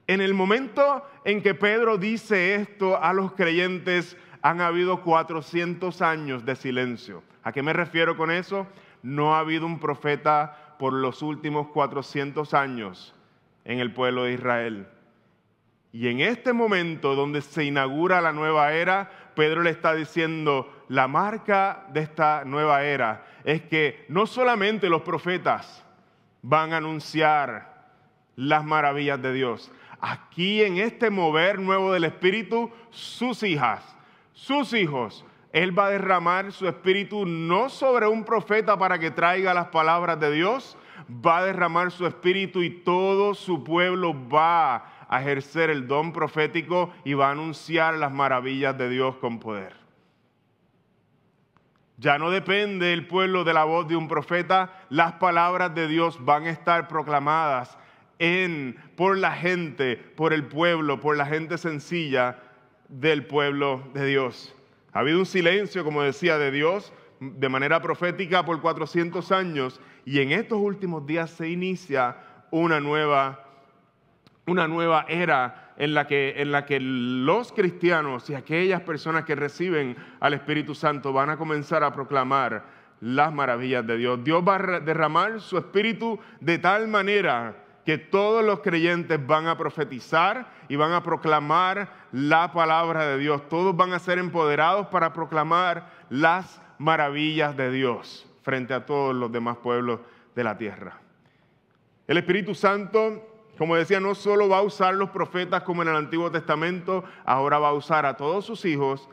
En 0.06 0.20
el 0.20 0.34
momento 0.34 1.06
en 1.24 1.40
que 1.40 1.54
Pedro 1.54 1.96
dice 1.96 2.56
esto 2.56 3.00
a 3.00 3.12
los 3.12 3.32
creyentes, 3.32 4.16
han 4.42 4.60
habido 4.60 5.02
400 5.02 6.02
años 6.02 6.44
de 6.44 6.56
silencio. 6.56 7.22
¿A 7.42 7.52
qué 7.52 7.62
me 7.62 7.72
refiero 7.72 8.16
con 8.16 8.30
eso? 8.30 8.66
No 9.02 9.34
ha 9.34 9.40
habido 9.40 9.66
un 9.66 9.78
profeta 9.78 10.76
por 10.78 10.92
los 10.92 11.22
últimos 11.22 11.68
400 11.68 12.54
años 12.54 13.14
en 13.64 13.80
el 13.80 13.92
pueblo 13.92 14.24
de 14.24 14.32
Israel. 14.32 14.88
Y 15.92 16.08
en 16.08 16.20
este 16.20 16.52
momento 16.52 17.14
donde 17.14 17.40
se 17.42 17.64
inaugura 17.64 18.20
la 18.20 18.32
nueva 18.32 18.72
era, 18.72 19.10
Pedro 19.34 19.62
le 19.62 19.70
está 19.70 19.94
diciendo, 19.94 20.84
la 20.88 21.08
marca 21.08 21.86
de 21.92 22.00
esta 22.00 22.44
nueva 22.44 22.84
era 22.84 23.26
es 23.44 23.62
que 23.62 24.04
no 24.08 24.26
solamente 24.26 24.88
los 24.88 25.02
profetas 25.02 25.84
van 26.42 26.72
a 26.72 26.78
anunciar 26.78 27.88
las 28.36 28.64
maravillas 28.64 29.20
de 29.20 29.32
Dios, 29.32 29.72
aquí 30.00 30.62
en 30.62 30.78
este 30.78 31.10
mover 31.10 31.58
nuevo 31.58 31.92
del 31.92 32.04
Espíritu, 32.04 32.70
sus 32.90 33.42
hijas, 33.42 33.84
sus 34.32 34.72
hijos, 34.72 35.24
Él 35.52 35.76
va 35.76 35.86
a 35.86 35.90
derramar 35.90 36.52
su 36.52 36.68
Espíritu 36.68 37.26
no 37.26 37.68
sobre 37.68 38.06
un 38.06 38.24
profeta 38.24 38.78
para 38.78 38.98
que 38.98 39.10
traiga 39.10 39.52
las 39.52 39.68
palabras 39.68 40.20
de 40.20 40.30
Dios, 40.30 40.76
va 41.10 41.38
a 41.38 41.44
derramar 41.44 41.90
su 41.90 42.06
Espíritu 42.06 42.62
y 42.62 42.70
todo 42.70 43.34
su 43.34 43.64
pueblo 43.64 44.14
va 44.28 45.06
a 45.08 45.20
ejercer 45.20 45.70
el 45.70 45.88
don 45.88 46.12
profético 46.12 46.92
y 47.04 47.14
va 47.14 47.28
a 47.28 47.32
anunciar 47.32 47.94
las 47.94 48.12
maravillas 48.12 48.78
de 48.78 48.88
Dios 48.88 49.16
con 49.16 49.40
poder. 49.40 49.74
Ya 51.96 52.16
no 52.16 52.30
depende 52.30 52.92
el 52.92 53.06
pueblo 53.06 53.44
de 53.44 53.52
la 53.52 53.64
voz 53.64 53.88
de 53.88 53.96
un 53.96 54.08
profeta, 54.08 54.72
las 54.88 55.14
palabras 55.14 55.74
de 55.74 55.88
Dios 55.88 56.24
van 56.24 56.46
a 56.46 56.50
estar 56.50 56.88
proclamadas 56.88 57.76
en, 58.20 58.76
por 58.96 59.18
la 59.18 59.32
gente, 59.32 59.96
por 59.96 60.32
el 60.32 60.46
pueblo, 60.46 61.00
por 61.00 61.16
la 61.16 61.26
gente 61.26 61.58
sencilla 61.58 62.38
del 62.88 63.26
pueblo 63.26 63.82
de 63.92 64.06
Dios. 64.06 64.54
Ha 64.92 65.00
habido 65.00 65.18
un 65.18 65.26
silencio, 65.26 65.84
como 65.84 66.02
decía, 66.02 66.38
de 66.38 66.50
Dios 66.50 66.92
de 67.20 67.48
manera 67.48 67.82
profética 67.82 68.44
por 68.44 68.60
400 68.60 69.30
años 69.32 69.80
y 70.04 70.20
en 70.20 70.32
estos 70.32 70.58
últimos 70.58 71.06
días 71.06 71.30
se 71.30 71.48
inicia 71.48 72.16
una 72.50 72.80
nueva 72.80 73.46
una 74.46 74.66
nueva 74.66 75.06
era 75.08 75.74
en 75.76 75.94
la, 75.94 76.06
que, 76.06 76.34
en 76.36 76.50
la 76.50 76.66
que 76.66 76.80
los 76.80 77.52
cristianos 77.52 78.28
y 78.30 78.34
aquellas 78.34 78.80
personas 78.80 79.24
que 79.24 79.36
reciben 79.36 79.96
al 80.18 80.34
Espíritu 80.34 80.74
Santo 80.74 81.12
van 81.12 81.30
a 81.30 81.36
comenzar 81.36 81.84
a 81.84 81.92
proclamar 81.92 82.64
las 83.00 83.32
maravillas 83.32 83.86
de 83.86 83.96
Dios. 83.96 84.24
Dios 84.24 84.42
va 84.46 84.56
a 84.56 84.80
derramar 84.80 85.40
su 85.40 85.56
Espíritu 85.56 86.18
de 86.40 86.58
tal 86.58 86.88
manera 86.88 87.64
que 87.84 87.98
todos 87.98 88.44
los 88.44 88.60
creyentes 88.60 89.24
van 89.26 89.46
a 89.46 89.56
profetizar 89.56 90.50
y 90.68 90.76
van 90.76 90.92
a 90.92 91.02
proclamar 91.02 91.88
la 92.12 92.52
palabra 92.52 93.06
de 93.06 93.18
Dios. 93.18 93.48
Todos 93.48 93.76
van 93.76 93.92
a 93.92 93.98
ser 93.98 94.18
empoderados 94.18 94.86
para 94.88 95.12
proclamar 95.12 95.90
las 96.08 96.60
maravillas 96.78 97.56
de 97.56 97.70
Dios 97.70 98.26
frente 98.42 98.74
a 98.74 98.86
todos 98.86 99.14
los 99.14 99.30
demás 99.32 99.56
pueblos 99.58 100.00
de 100.34 100.44
la 100.44 100.56
tierra. 100.56 101.00
El 102.06 102.18
Espíritu 102.18 102.54
Santo 102.54 103.26
como 103.60 103.76
decía, 103.76 104.00
no 104.00 104.14
solo 104.14 104.48
va 104.48 104.56
a 104.56 104.62
usar 104.62 104.94
los 104.94 105.10
profetas 105.10 105.64
como 105.64 105.82
en 105.82 105.88
el 105.88 105.96
Antiguo 105.96 106.30
Testamento, 106.30 107.04
ahora 107.26 107.58
va 107.58 107.68
a 107.68 107.74
usar 107.74 108.06
a 108.06 108.16
todos 108.16 108.46
sus 108.46 108.64
hijos, 108.64 109.06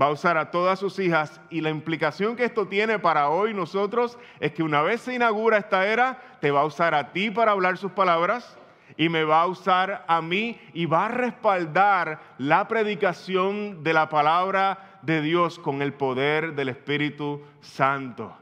va 0.00 0.06
a 0.06 0.10
usar 0.10 0.36
a 0.36 0.50
todas 0.50 0.78
sus 0.78 0.98
hijas. 0.98 1.40
Y 1.50 1.60
la 1.60 1.70
implicación 1.70 2.36
que 2.36 2.44
esto 2.44 2.66
tiene 2.66 2.98
para 2.98 3.28
hoy 3.30 3.54
nosotros 3.54 4.18
es 4.40 4.52
que 4.52 4.62
una 4.62 4.82
vez 4.82 5.00
se 5.00 5.14
inaugura 5.14 5.58
esta 5.58 5.86
era, 5.86 6.20
te 6.40 6.50
va 6.50 6.60
a 6.60 6.66
usar 6.66 6.94
a 6.94 7.12
ti 7.12 7.30
para 7.30 7.52
hablar 7.52 7.78
sus 7.78 7.92
palabras 7.92 8.58
y 8.96 9.08
me 9.08 9.24
va 9.24 9.42
a 9.42 9.46
usar 9.46 10.04
a 10.06 10.22
mí 10.22 10.58
y 10.72 10.86
va 10.86 11.06
a 11.06 11.08
respaldar 11.08 12.20
la 12.38 12.68
predicación 12.68 13.82
de 13.82 13.92
la 13.92 14.08
palabra 14.08 15.00
de 15.02 15.20
Dios 15.20 15.58
con 15.58 15.82
el 15.82 15.92
poder 15.92 16.54
del 16.54 16.68
Espíritu 16.68 17.42
Santo. 17.60 18.36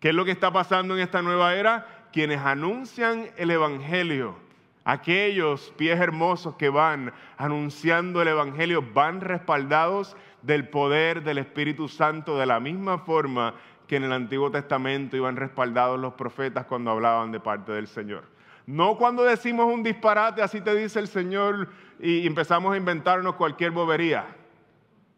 ¿Qué 0.00 0.10
es 0.10 0.14
lo 0.14 0.24
que 0.24 0.30
está 0.30 0.52
pasando 0.52 0.94
en 0.94 1.00
esta 1.00 1.22
nueva 1.22 1.54
era? 1.54 1.86
Quienes 2.12 2.40
anuncian 2.40 3.30
el 3.36 3.50
Evangelio 3.50 4.46
Aquellos 4.88 5.74
pies 5.76 5.98
hermosos 5.98 6.54
que 6.54 6.68
van 6.68 7.12
anunciando 7.38 8.22
el 8.22 8.28
Evangelio 8.28 8.84
van 8.94 9.20
respaldados 9.20 10.16
del 10.46 10.68
poder 10.68 11.24
del 11.24 11.38
Espíritu 11.38 11.88
Santo 11.88 12.38
de 12.38 12.46
la 12.46 12.60
misma 12.60 12.98
forma 12.98 13.54
que 13.88 13.96
en 13.96 14.04
el 14.04 14.12
Antiguo 14.12 14.50
Testamento 14.50 15.16
iban 15.16 15.36
respaldados 15.36 15.98
los 15.98 16.14
profetas 16.14 16.66
cuando 16.66 16.92
hablaban 16.92 17.32
de 17.32 17.40
parte 17.40 17.72
del 17.72 17.88
Señor. 17.88 18.24
No 18.66 18.96
cuando 18.96 19.22
decimos 19.24 19.72
un 19.72 19.82
disparate, 19.82 20.42
así 20.42 20.60
te 20.60 20.74
dice 20.74 20.98
el 20.98 21.08
Señor, 21.08 21.68
y 22.00 22.26
empezamos 22.26 22.74
a 22.74 22.76
inventarnos 22.76 23.34
cualquier 23.34 23.70
bobería. 23.70 24.26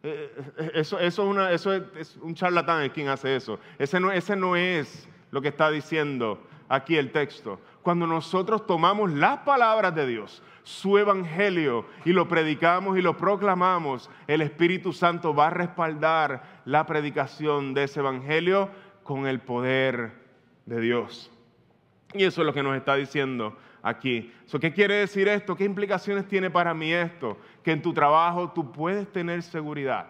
Eh, 0.01 0.31
eh, 0.57 0.71
eso, 0.75 0.99
es, 0.99 1.17
un 1.19 2.35
charlatán 2.35 2.83
es 2.83 2.91
quien 2.91 3.09
hace 3.09 3.35
eso. 3.35 3.59
ese 3.77 3.99
no 3.99 4.55
es 4.55 5.09
lo 5.31 5.41
que 5.41 5.49
está 5.49 5.69
diciendo 5.69 6.39
aquí 6.69 6.95
el 6.95 7.11
texto 7.11 7.59
cuando 7.81 8.05
nosotros 8.05 8.67
tomamos 8.67 9.11
las 9.11 9.39
palabras 9.39 9.95
de 9.95 10.05
Dios, 10.05 10.43
su 10.63 10.97
evangelio, 10.97 11.85
y 12.05 12.13
lo 12.13 12.27
predicamos 12.27 12.97
y 12.97 13.01
lo 13.01 13.17
proclamamos, 13.17 14.09
el 14.27 14.41
Espíritu 14.41 14.93
Santo 14.93 15.33
va 15.33 15.47
a 15.47 15.51
respaldar 15.51 16.61
la 16.65 16.85
predicación 16.85 17.73
de 17.73 17.85
ese 17.85 18.01
evangelio 18.01 18.69
con 19.03 19.25
el 19.25 19.39
poder 19.39 20.11
de 20.65 20.81
Dios. 20.81 21.31
Y 22.13 22.25
eso 22.25 22.41
es 22.41 22.45
lo 22.45 22.53
que 22.53 22.63
nos 22.63 22.75
está 22.75 22.95
diciendo 22.95 23.57
aquí. 23.81 24.33
¿Qué 24.59 24.73
quiere 24.73 24.95
decir 24.95 25.27
esto? 25.27 25.55
¿Qué 25.55 25.63
implicaciones 25.63 26.27
tiene 26.27 26.51
para 26.51 26.73
mí 26.73 26.91
esto? 26.91 27.37
Que 27.63 27.71
en 27.71 27.81
tu 27.81 27.93
trabajo 27.93 28.51
tú 28.51 28.71
puedes 28.71 29.11
tener 29.11 29.41
seguridad. 29.41 30.07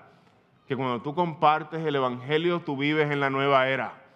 Que 0.67 0.75
cuando 0.75 1.01
tú 1.01 1.13
compartes 1.13 1.85
el 1.85 1.95
Evangelio, 1.95 2.61
tú 2.61 2.75
vives 2.75 3.09
en 3.11 3.19
la 3.19 3.29
nueva 3.29 3.67
era 3.69 4.08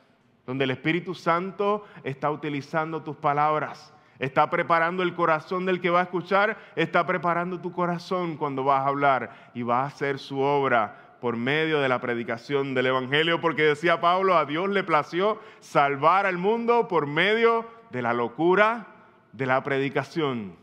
donde 0.46 0.66
el 0.66 0.72
Espíritu 0.72 1.16
Santo 1.16 1.86
está 2.04 2.30
utilizando 2.32 3.02
tus 3.02 3.16
palabras, 3.16 3.94
está 4.20 4.50
preparando 4.50 5.04
el 5.04 5.16
corazón 5.16 5.66
del 5.66 5.80
que 5.80 5.90
va 5.90 6.02
a 6.02 6.04
escuchar, 6.04 6.58
está 6.76 7.06
preparando 7.06 7.60
tu 7.60 7.72
corazón 7.72 8.38
cuando 8.38 8.64
vas 8.64 8.82
a 8.86 8.88
hablar 8.88 9.52
y 9.54 9.64
va 9.64 9.82
a 9.82 9.88
hacer 9.88 10.20
su 10.20 10.40
obra 10.40 11.18
por 11.22 11.38
medio 11.38 11.80
de 11.80 11.88
la 11.88 12.02
predicación 12.02 12.74
del 12.74 12.88
Evangelio, 12.88 13.40
porque 13.40 13.64
decía 13.64 14.02
Pablo, 14.02 14.38
a 14.38 14.46
Dios 14.46 14.70
le 14.70 14.84
plació 14.84 15.40
salvar 15.62 16.26
al 16.26 16.38
mundo 16.38 16.90
por 16.90 17.08
medio 17.08 17.66
de 17.92 18.02
la 18.02 18.12
locura 18.12 18.88
de 19.32 19.46
la 19.46 19.64
predicación. 19.64 20.58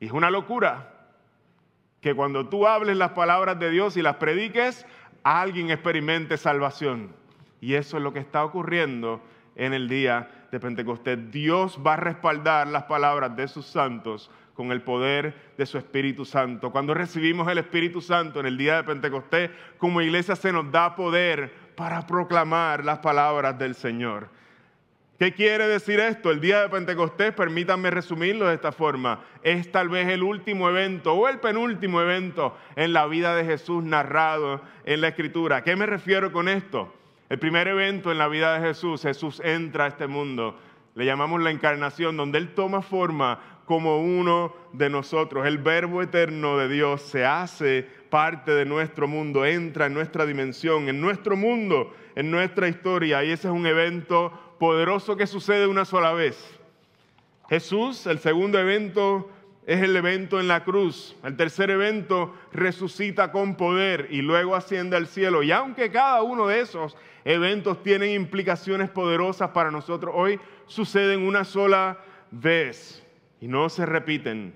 Y 0.00 0.06
es 0.06 0.12
una 0.12 0.30
locura 0.30 0.92
que 2.00 2.14
cuando 2.16 2.48
tú 2.48 2.66
hables 2.66 2.96
las 2.96 3.12
palabras 3.12 3.60
de 3.60 3.70
Dios 3.70 3.96
y 3.96 4.02
las 4.02 4.16
prediques, 4.16 4.84
alguien 5.22 5.70
experimente 5.70 6.36
salvación. 6.36 7.14
Y 7.62 7.74
eso 7.74 7.96
es 7.96 8.02
lo 8.02 8.12
que 8.12 8.18
está 8.18 8.44
ocurriendo 8.44 9.22
en 9.54 9.72
el 9.72 9.88
día 9.88 10.48
de 10.50 10.58
Pentecostés. 10.58 11.30
Dios 11.30 11.78
va 11.86 11.94
a 11.94 11.96
respaldar 11.96 12.66
las 12.66 12.82
palabras 12.84 13.36
de 13.36 13.46
sus 13.46 13.66
santos 13.66 14.32
con 14.54 14.72
el 14.72 14.82
poder 14.82 15.52
de 15.56 15.64
su 15.64 15.78
Espíritu 15.78 16.24
Santo. 16.24 16.72
Cuando 16.72 16.92
recibimos 16.92 17.46
el 17.48 17.58
Espíritu 17.58 18.00
Santo 18.00 18.40
en 18.40 18.46
el 18.46 18.58
día 18.58 18.78
de 18.78 18.82
Pentecostés, 18.82 19.50
como 19.78 20.02
iglesia 20.02 20.34
se 20.34 20.52
nos 20.52 20.72
da 20.72 20.96
poder 20.96 21.52
para 21.76 22.04
proclamar 22.04 22.84
las 22.84 22.98
palabras 22.98 23.56
del 23.56 23.76
Señor. 23.76 24.28
¿Qué 25.20 25.32
quiere 25.32 25.68
decir 25.68 26.00
esto? 26.00 26.32
El 26.32 26.40
día 26.40 26.62
de 26.62 26.68
Pentecostés, 26.68 27.32
permítanme 27.32 27.92
resumirlo 27.92 28.48
de 28.48 28.56
esta 28.56 28.72
forma, 28.72 29.22
es 29.44 29.70
tal 29.70 29.88
vez 29.88 30.08
el 30.08 30.24
último 30.24 30.68
evento 30.68 31.14
o 31.14 31.28
el 31.28 31.38
penúltimo 31.38 32.00
evento 32.00 32.58
en 32.74 32.92
la 32.92 33.06
vida 33.06 33.36
de 33.36 33.44
Jesús 33.44 33.84
narrado 33.84 34.62
en 34.84 35.00
la 35.00 35.08
Escritura. 35.08 35.62
qué 35.62 35.76
me 35.76 35.86
refiero 35.86 36.32
con 36.32 36.48
esto? 36.48 36.92
El 37.32 37.38
primer 37.38 37.66
evento 37.66 38.12
en 38.12 38.18
la 38.18 38.28
vida 38.28 38.52
de 38.52 38.68
Jesús, 38.68 39.00
Jesús 39.00 39.40
entra 39.42 39.86
a 39.86 39.88
este 39.88 40.06
mundo, 40.06 40.54
le 40.94 41.06
llamamos 41.06 41.40
la 41.40 41.50
encarnación, 41.50 42.14
donde 42.14 42.36
Él 42.36 42.52
toma 42.52 42.82
forma 42.82 43.62
como 43.64 44.02
uno 44.02 44.54
de 44.74 44.90
nosotros. 44.90 45.46
El 45.46 45.56
verbo 45.56 46.02
eterno 46.02 46.58
de 46.58 46.68
Dios 46.68 47.00
se 47.00 47.24
hace 47.24 47.88
parte 48.10 48.50
de 48.50 48.66
nuestro 48.66 49.08
mundo, 49.08 49.46
entra 49.46 49.86
en 49.86 49.94
nuestra 49.94 50.26
dimensión, 50.26 50.90
en 50.90 51.00
nuestro 51.00 51.34
mundo, 51.34 51.94
en 52.16 52.30
nuestra 52.30 52.68
historia. 52.68 53.24
Y 53.24 53.30
ese 53.30 53.48
es 53.48 53.54
un 53.54 53.66
evento 53.66 54.30
poderoso 54.58 55.16
que 55.16 55.26
sucede 55.26 55.66
una 55.66 55.86
sola 55.86 56.12
vez. 56.12 56.60
Jesús, 57.48 58.06
el 58.06 58.18
segundo 58.18 58.58
evento 58.58 59.30
es 59.64 59.80
el 59.80 59.96
evento 59.96 60.38
en 60.38 60.48
la 60.48 60.64
cruz. 60.64 61.16
El 61.24 61.38
tercer 61.38 61.70
evento 61.70 62.34
resucita 62.52 63.32
con 63.32 63.56
poder 63.56 64.08
y 64.10 64.20
luego 64.20 64.54
asciende 64.54 64.98
al 64.98 65.06
cielo. 65.06 65.42
Y 65.42 65.50
aunque 65.50 65.90
cada 65.90 66.22
uno 66.22 66.48
de 66.48 66.60
esos 66.60 66.94
eventos 67.24 67.82
tienen 67.82 68.10
implicaciones 68.10 68.90
poderosas 68.90 69.50
para 69.50 69.70
nosotros 69.70 70.14
hoy, 70.16 70.40
suceden 70.66 71.20
una 71.20 71.44
sola 71.44 71.98
vez 72.30 73.06
y 73.40 73.48
no 73.48 73.68
se 73.68 73.86
repiten. 73.86 74.54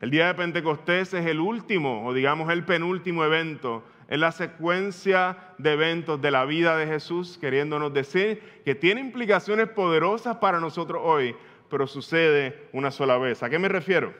El 0.00 0.10
día 0.10 0.26
de 0.26 0.34
Pentecostés 0.34 1.14
es 1.14 1.26
el 1.26 1.40
último, 1.40 2.06
o 2.06 2.12
digamos 2.12 2.50
el 2.50 2.64
penúltimo 2.64 3.24
evento 3.24 3.84
en 4.08 4.20
la 4.20 4.32
secuencia 4.32 5.54
de 5.58 5.72
eventos 5.72 6.20
de 6.20 6.30
la 6.30 6.44
vida 6.44 6.76
de 6.76 6.86
Jesús, 6.86 7.38
queriéndonos 7.38 7.92
decir 7.94 8.42
que 8.64 8.74
tiene 8.74 9.00
implicaciones 9.00 9.68
poderosas 9.68 10.36
para 10.36 10.60
nosotros 10.60 11.00
hoy, 11.04 11.34
pero 11.70 11.86
sucede 11.86 12.68
una 12.72 12.90
sola 12.90 13.16
vez. 13.16 13.42
¿A 13.42 13.48
qué 13.48 13.58
me 13.58 13.68
refiero? 13.68 14.14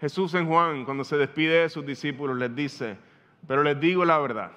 Jesús 0.00 0.34
en 0.34 0.46
Juan, 0.46 0.84
cuando 0.84 1.04
se 1.04 1.16
despide 1.16 1.60
de 1.60 1.68
sus 1.68 1.84
discípulos, 1.84 2.36
les 2.36 2.54
dice, 2.54 2.96
pero 3.46 3.62
les 3.62 3.78
digo 3.78 4.04
la 4.04 4.18
verdad, 4.18 4.52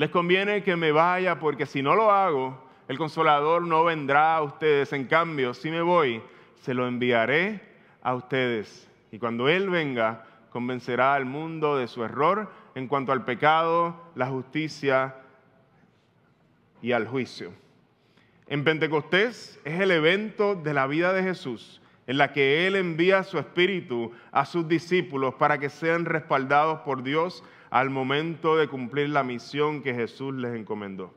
les 0.00 0.08
conviene 0.08 0.62
que 0.62 0.76
me 0.76 0.92
vaya 0.92 1.38
porque 1.38 1.66
si 1.66 1.82
no 1.82 1.94
lo 1.94 2.10
hago, 2.10 2.58
el 2.88 2.96
consolador 2.96 3.60
no 3.60 3.84
vendrá 3.84 4.36
a 4.36 4.42
ustedes. 4.42 4.94
En 4.94 5.04
cambio, 5.04 5.52
si 5.52 5.70
me 5.70 5.82
voy, 5.82 6.22
se 6.62 6.72
lo 6.72 6.88
enviaré 6.88 7.60
a 8.00 8.14
ustedes. 8.14 8.88
Y 9.12 9.18
cuando 9.18 9.46
Él 9.50 9.68
venga, 9.68 10.24
convencerá 10.48 11.12
al 11.12 11.26
mundo 11.26 11.76
de 11.76 11.86
su 11.86 12.02
error 12.02 12.50
en 12.74 12.88
cuanto 12.88 13.12
al 13.12 13.26
pecado, 13.26 13.94
la 14.14 14.28
justicia 14.28 15.16
y 16.80 16.92
al 16.92 17.06
juicio. 17.06 17.52
En 18.46 18.64
Pentecostés 18.64 19.60
es 19.66 19.80
el 19.80 19.90
evento 19.90 20.54
de 20.54 20.72
la 20.72 20.86
vida 20.86 21.12
de 21.12 21.24
Jesús 21.24 21.82
en 22.06 22.16
la 22.16 22.32
que 22.32 22.66
Él 22.66 22.74
envía 22.74 23.22
su 23.22 23.38
espíritu 23.38 24.12
a 24.32 24.46
sus 24.46 24.66
discípulos 24.66 25.34
para 25.34 25.58
que 25.58 25.68
sean 25.68 26.06
respaldados 26.06 26.80
por 26.80 27.02
Dios 27.02 27.44
al 27.70 27.90
momento 27.90 28.56
de 28.56 28.68
cumplir 28.68 29.08
la 29.10 29.22
misión 29.22 29.82
que 29.82 29.94
Jesús 29.94 30.34
les 30.34 30.54
encomendó. 30.54 31.14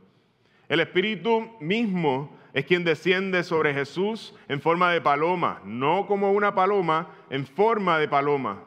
El 0.69 0.79
espíritu 0.79 1.51
mismo 1.59 2.37
es 2.53 2.65
quien 2.65 2.83
desciende 2.83 3.43
sobre 3.43 3.73
Jesús 3.73 4.35
en 4.47 4.61
forma 4.61 4.91
de 4.91 5.01
paloma, 5.01 5.61
no 5.65 6.05
como 6.05 6.31
una 6.31 6.53
paloma, 6.53 7.09
en 7.29 7.45
forma 7.45 7.97
de 7.97 8.07
paloma, 8.07 8.63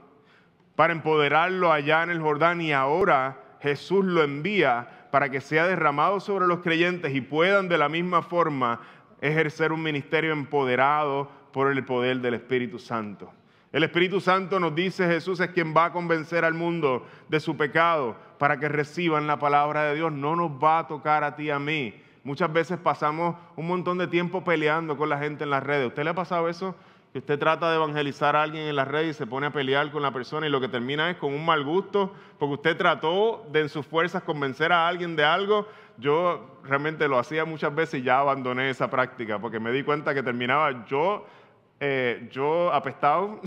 para 0.74 0.92
empoderarlo 0.92 1.72
allá 1.72 2.02
en 2.02 2.10
el 2.10 2.20
Jordán 2.20 2.60
y 2.60 2.72
ahora 2.72 3.42
Jesús 3.60 4.04
lo 4.04 4.22
envía 4.22 5.08
para 5.10 5.30
que 5.30 5.40
sea 5.40 5.66
derramado 5.66 6.20
sobre 6.20 6.46
los 6.46 6.60
creyentes 6.60 7.14
y 7.14 7.20
puedan 7.20 7.68
de 7.68 7.78
la 7.78 7.88
misma 7.88 8.22
forma 8.22 8.80
ejercer 9.20 9.72
un 9.72 9.82
ministerio 9.82 10.32
empoderado 10.32 11.30
por 11.52 11.70
el 11.70 11.84
poder 11.84 12.18
del 12.18 12.34
Espíritu 12.34 12.78
Santo. 12.78 13.32
El 13.76 13.84
Espíritu 13.84 14.20
Santo 14.20 14.58
nos 14.58 14.74
dice 14.74 15.06
Jesús 15.06 15.38
es 15.40 15.50
quien 15.50 15.74
va 15.76 15.84
a 15.84 15.92
convencer 15.92 16.46
al 16.46 16.54
mundo 16.54 17.06
de 17.28 17.40
su 17.40 17.58
pecado 17.58 18.16
para 18.38 18.58
que 18.58 18.70
reciban 18.70 19.26
la 19.26 19.38
palabra 19.38 19.82
de 19.84 19.96
Dios. 19.96 20.10
No 20.12 20.34
nos 20.34 20.50
va 20.52 20.78
a 20.78 20.86
tocar 20.86 21.22
a 21.24 21.36
ti 21.36 21.50
a 21.50 21.58
mí 21.58 21.94
Muchas 22.26 22.52
veces 22.52 22.76
pasamos 22.76 23.36
un 23.54 23.68
montón 23.68 23.98
de 23.98 24.08
tiempo 24.08 24.42
peleando 24.42 24.96
con 24.96 25.08
la 25.08 25.16
gente 25.16 25.44
en 25.44 25.50
las 25.50 25.62
redes. 25.62 25.86
¿Usted 25.86 26.02
le 26.02 26.10
ha 26.10 26.14
pasado 26.14 26.48
eso? 26.48 26.74
Que 27.12 27.20
usted 27.20 27.38
trata 27.38 27.70
de 27.70 27.76
evangelizar 27.76 28.34
a 28.34 28.42
alguien 28.42 28.66
en 28.66 28.74
las 28.74 28.88
redes 28.88 29.10
y 29.10 29.14
se 29.16 29.28
pone 29.28 29.46
a 29.46 29.52
pelear 29.52 29.92
con 29.92 30.02
la 30.02 30.10
persona 30.10 30.44
y 30.44 30.50
lo 30.50 30.60
que 30.60 30.66
termina 30.66 31.08
es 31.08 31.18
con 31.18 31.32
un 31.32 31.44
mal 31.44 31.62
gusto, 31.62 32.12
porque 32.36 32.54
usted 32.54 32.76
trató 32.76 33.46
de 33.52 33.60
en 33.60 33.68
sus 33.68 33.86
fuerzas 33.86 34.24
convencer 34.24 34.72
a 34.72 34.88
alguien 34.88 35.14
de 35.14 35.22
algo. 35.22 35.68
Yo 35.98 36.58
realmente 36.64 37.06
lo 37.06 37.16
hacía 37.16 37.44
muchas 37.44 37.72
veces 37.72 38.00
y 38.00 38.02
ya 38.02 38.18
abandoné 38.18 38.70
esa 38.70 38.90
práctica, 38.90 39.38
porque 39.38 39.60
me 39.60 39.70
di 39.70 39.84
cuenta 39.84 40.12
que 40.12 40.24
terminaba 40.24 40.84
yo, 40.86 41.26
eh, 41.78 42.28
yo 42.32 42.72
apestado. 42.72 43.40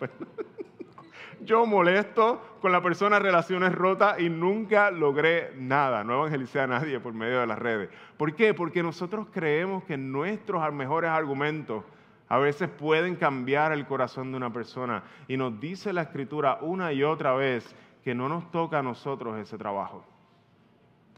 yo 1.40 1.66
molesto 1.66 2.58
con 2.60 2.72
la 2.72 2.82
persona, 2.82 3.18
relaciones 3.18 3.72
rotas 3.74 4.20
y 4.20 4.28
nunca 4.28 4.90
logré 4.90 5.52
nada. 5.56 6.04
No 6.04 6.14
evangelicé 6.14 6.60
a 6.60 6.66
nadie 6.66 7.00
por 7.00 7.12
medio 7.12 7.40
de 7.40 7.46
las 7.46 7.58
redes. 7.58 7.90
¿Por 8.16 8.34
qué? 8.34 8.54
Porque 8.54 8.82
nosotros 8.82 9.28
creemos 9.32 9.84
que 9.84 9.96
nuestros 9.96 10.72
mejores 10.72 11.10
argumentos 11.10 11.84
a 12.28 12.38
veces 12.38 12.68
pueden 12.68 13.16
cambiar 13.16 13.72
el 13.72 13.86
corazón 13.86 14.30
de 14.30 14.36
una 14.36 14.52
persona. 14.52 15.02
Y 15.28 15.36
nos 15.36 15.58
dice 15.60 15.92
la 15.92 16.02
Escritura 16.02 16.58
una 16.60 16.92
y 16.92 17.02
otra 17.02 17.32
vez 17.34 17.74
que 18.04 18.14
no 18.14 18.28
nos 18.28 18.50
toca 18.50 18.80
a 18.80 18.82
nosotros 18.82 19.38
ese 19.38 19.56
trabajo. 19.56 20.04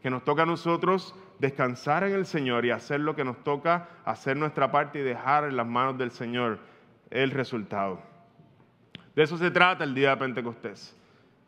Que 0.03 0.11
nos 0.11 0.25
toca 0.25 0.43
a 0.43 0.47
nosotros 0.47 1.14
descansar 1.38 2.05
en 2.05 2.14
el 2.14 2.27
Señor 2.27 2.64
y 2.64 2.71
hacer 2.71 3.01
lo 3.01 3.16
que 3.16 3.25
nos 3.25 3.43
toca, 3.43 3.88
hacer 4.05 4.37
nuestra 4.37 4.71
parte 4.71 5.01
y 5.01 5.03
dejar 5.03 5.45
en 5.45 5.57
las 5.57 5.66
manos 5.66 5.99
del 5.99 6.11
Señor 6.11 6.59
el 7.11 7.33
resultado. 7.33 8.10
De 9.14 9.23
eso 9.23 9.37
se 9.37 9.51
trata 9.51 9.85
el 9.85 9.94
día 9.94 10.11
de 10.11 10.16
Pentecostés. 10.18 10.96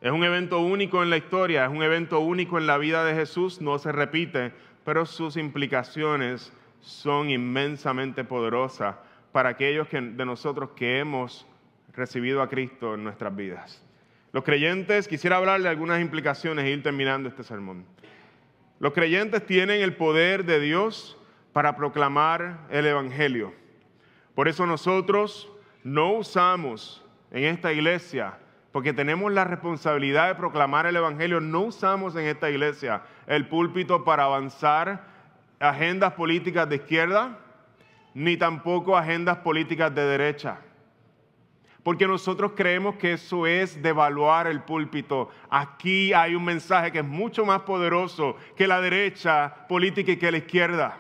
Es 0.01 0.11
un 0.11 0.25
evento 0.25 0.59
único 0.59 1.03
en 1.03 1.11
la 1.11 1.17
historia, 1.17 1.65
es 1.65 1.71
un 1.71 1.83
evento 1.83 2.21
único 2.21 2.59
en 2.59 2.67
la 2.67 2.77
vida 2.77 3.05
de 3.05 3.15
Jesús, 3.15 3.61
no 3.61 3.79
se 3.79 3.93
repite, 3.93 4.53
pero 4.85 5.07
sus 5.07 5.37
implicaciones 5.37 6.53
son 6.81 7.31
inmensamente 7.31 8.25
poderosas 8.25 8.97
para 9.31 9.51
aquellos 9.51 9.89
de 9.91 10.27
nosotros 10.27 10.71
que 10.75 10.99
hemos 10.99 11.47
recibido 11.95 12.43
a 12.43 12.49
Cristo 12.49 12.95
en 12.95 13.05
nuestras 13.05 13.35
vidas. 13.35 13.83
Los 14.33 14.45
creyentes, 14.45 15.07
quisiera 15.07 15.37
hablarle 15.37 15.65
de 15.65 15.71
algunas 15.71 16.01
implicaciones 16.01 16.65
e 16.65 16.71
ir 16.71 16.83
terminando 16.83 17.29
este 17.29 17.45
sermón. 17.45 17.85
Los 18.81 18.93
creyentes 18.95 19.47
tienen 19.47 19.83
el 19.83 19.95
poder 19.95 20.45
de 20.45 20.59
Dios 20.59 21.17
para 21.53 21.77
proclamar 21.77 22.67
el 22.71 22.87
Evangelio. 22.87 23.53
Por 24.35 24.49
eso 24.49 24.67
nosotros 24.67 25.49
no 25.85 26.15
usamos 26.15 27.02
en 27.33 27.45
esta 27.45 27.73
iglesia, 27.73 28.35
porque 28.71 28.93
tenemos 28.93 29.33
la 29.33 29.45
responsabilidad 29.45 30.29
de 30.29 30.35
proclamar 30.35 30.87
el 30.87 30.97
Evangelio, 30.97 31.41
no 31.41 31.63
usamos 31.63 32.15
en 32.15 32.27
esta 32.27 32.51
iglesia 32.51 33.03
el 33.27 33.49
púlpito 33.49 34.05
para 34.05 34.25
avanzar 34.25 35.07
agendas 35.59 36.13
políticas 36.13 36.69
de 36.69 36.77
izquierda, 36.77 37.39
ni 38.15 38.37
tampoco 38.37 38.97
agendas 38.97 39.39
políticas 39.39 39.95
de 39.95 40.05
derecha. 40.05 40.59
Porque 41.83 42.07
nosotros 42.07 42.53
creemos 42.55 42.97
que 42.97 43.15
eso 43.15 43.47
es 43.47 43.83
devaluar 43.83 44.47
el 44.47 44.63
púlpito. 44.63 45.31
Aquí 45.51 46.13
hay 46.13 46.35
un 46.35 46.45
mensaje 46.45 46.93
que 46.93 47.01
es 47.01 47.05
mucho 47.05 47.45
más 47.45 47.63
poderoso 47.63 48.37
que 48.57 48.69
la 48.69 48.81
derecha 48.81 49.67
política 49.69 50.13
y 50.13 50.17
que 50.17 50.31
la 50.31 50.39
izquierda. 50.39 50.97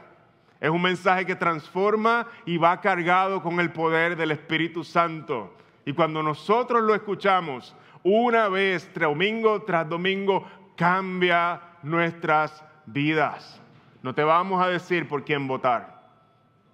Es 0.61 0.71
un 0.71 0.83
mensaje 0.83 1.27
que 1.27 1.37
transforma 1.37 2.27
y 2.47 2.57
va 2.57 2.81
cargado 2.81 3.42
con 3.42 3.61
el 3.61 3.71
poder 3.71 4.16
del 4.16 4.33
Espíritu 4.33 4.83
Santo. 4.83 5.55
Y 5.85 5.92
cuando 5.92 6.23
nosotros 6.23 6.83
lo 6.83 6.95
escuchamos 6.95 7.75
una 8.03 8.49
vez, 8.49 8.90
domingo 8.95 9.62
tras 9.62 9.88
domingo, 9.88 10.47
cambia 10.77 11.61
nuestras 11.83 12.64
vidas. 12.87 13.61
No 14.03 14.14
te 14.14 14.25
vamos 14.25 14.62
a 14.62 14.68
decir 14.68 15.09
por 15.09 15.25
quién 15.25 15.47
votar, 15.47 16.03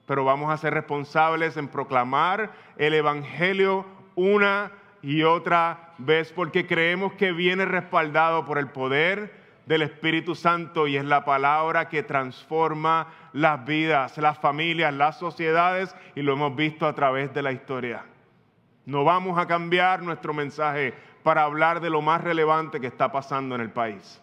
pero 0.06 0.24
vamos 0.24 0.50
a 0.50 0.56
ser 0.56 0.72
responsables 0.72 1.56
en 1.56 1.68
proclamar 1.68 2.52
el 2.76 2.94
Evangelio 2.94 3.84
una 4.14 4.72
y 5.02 5.22
otra 5.22 5.92
vez, 5.98 6.32
porque 6.32 6.66
creemos 6.66 7.12
que 7.14 7.32
viene 7.32 7.64
respaldado 7.64 8.44
por 8.44 8.58
el 8.58 8.68
poder 8.68 9.36
del 9.66 9.82
Espíritu 9.82 10.34
Santo 10.34 10.86
y 10.86 10.96
es 10.96 11.04
la 11.04 11.26
palabra 11.26 11.90
que 11.90 12.02
transforma 12.02 13.08
las 13.34 13.64
vidas, 13.66 14.16
las 14.16 14.38
familias, 14.38 14.94
las 14.94 15.18
sociedades 15.18 15.94
y 16.14 16.22
lo 16.22 16.32
hemos 16.32 16.56
visto 16.56 16.86
a 16.86 16.94
través 16.94 17.34
de 17.34 17.42
la 17.42 17.52
historia. 17.52 18.02
No 18.88 19.04
vamos 19.04 19.36
a 19.36 19.46
cambiar 19.46 20.02
nuestro 20.02 20.32
mensaje 20.32 20.94
para 21.22 21.42
hablar 21.42 21.82
de 21.82 21.90
lo 21.90 22.00
más 22.00 22.24
relevante 22.24 22.80
que 22.80 22.86
está 22.86 23.12
pasando 23.12 23.54
en 23.54 23.60
el 23.60 23.70
país. 23.70 24.18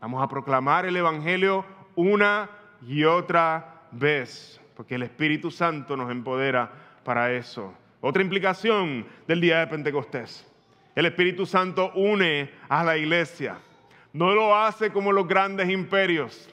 Vamos 0.00 0.22
a 0.22 0.28
proclamar 0.28 0.86
el 0.86 0.94
Evangelio 0.94 1.64
una 1.96 2.48
y 2.86 3.02
otra 3.02 3.82
vez, 3.90 4.60
porque 4.76 4.94
el 4.94 5.02
Espíritu 5.02 5.50
Santo 5.50 5.96
nos 5.96 6.08
empodera 6.12 6.70
para 7.02 7.32
eso. 7.32 7.74
Otra 8.00 8.22
implicación 8.22 9.08
del 9.26 9.40
día 9.40 9.58
de 9.58 9.66
Pentecostés. 9.66 10.48
El 10.94 11.06
Espíritu 11.06 11.44
Santo 11.44 11.90
une 11.96 12.52
a 12.68 12.84
la 12.84 12.96
iglesia. 12.96 13.58
No 14.12 14.36
lo 14.36 14.56
hace 14.56 14.92
como 14.92 15.10
los 15.10 15.26
grandes 15.26 15.68
imperios 15.68 16.48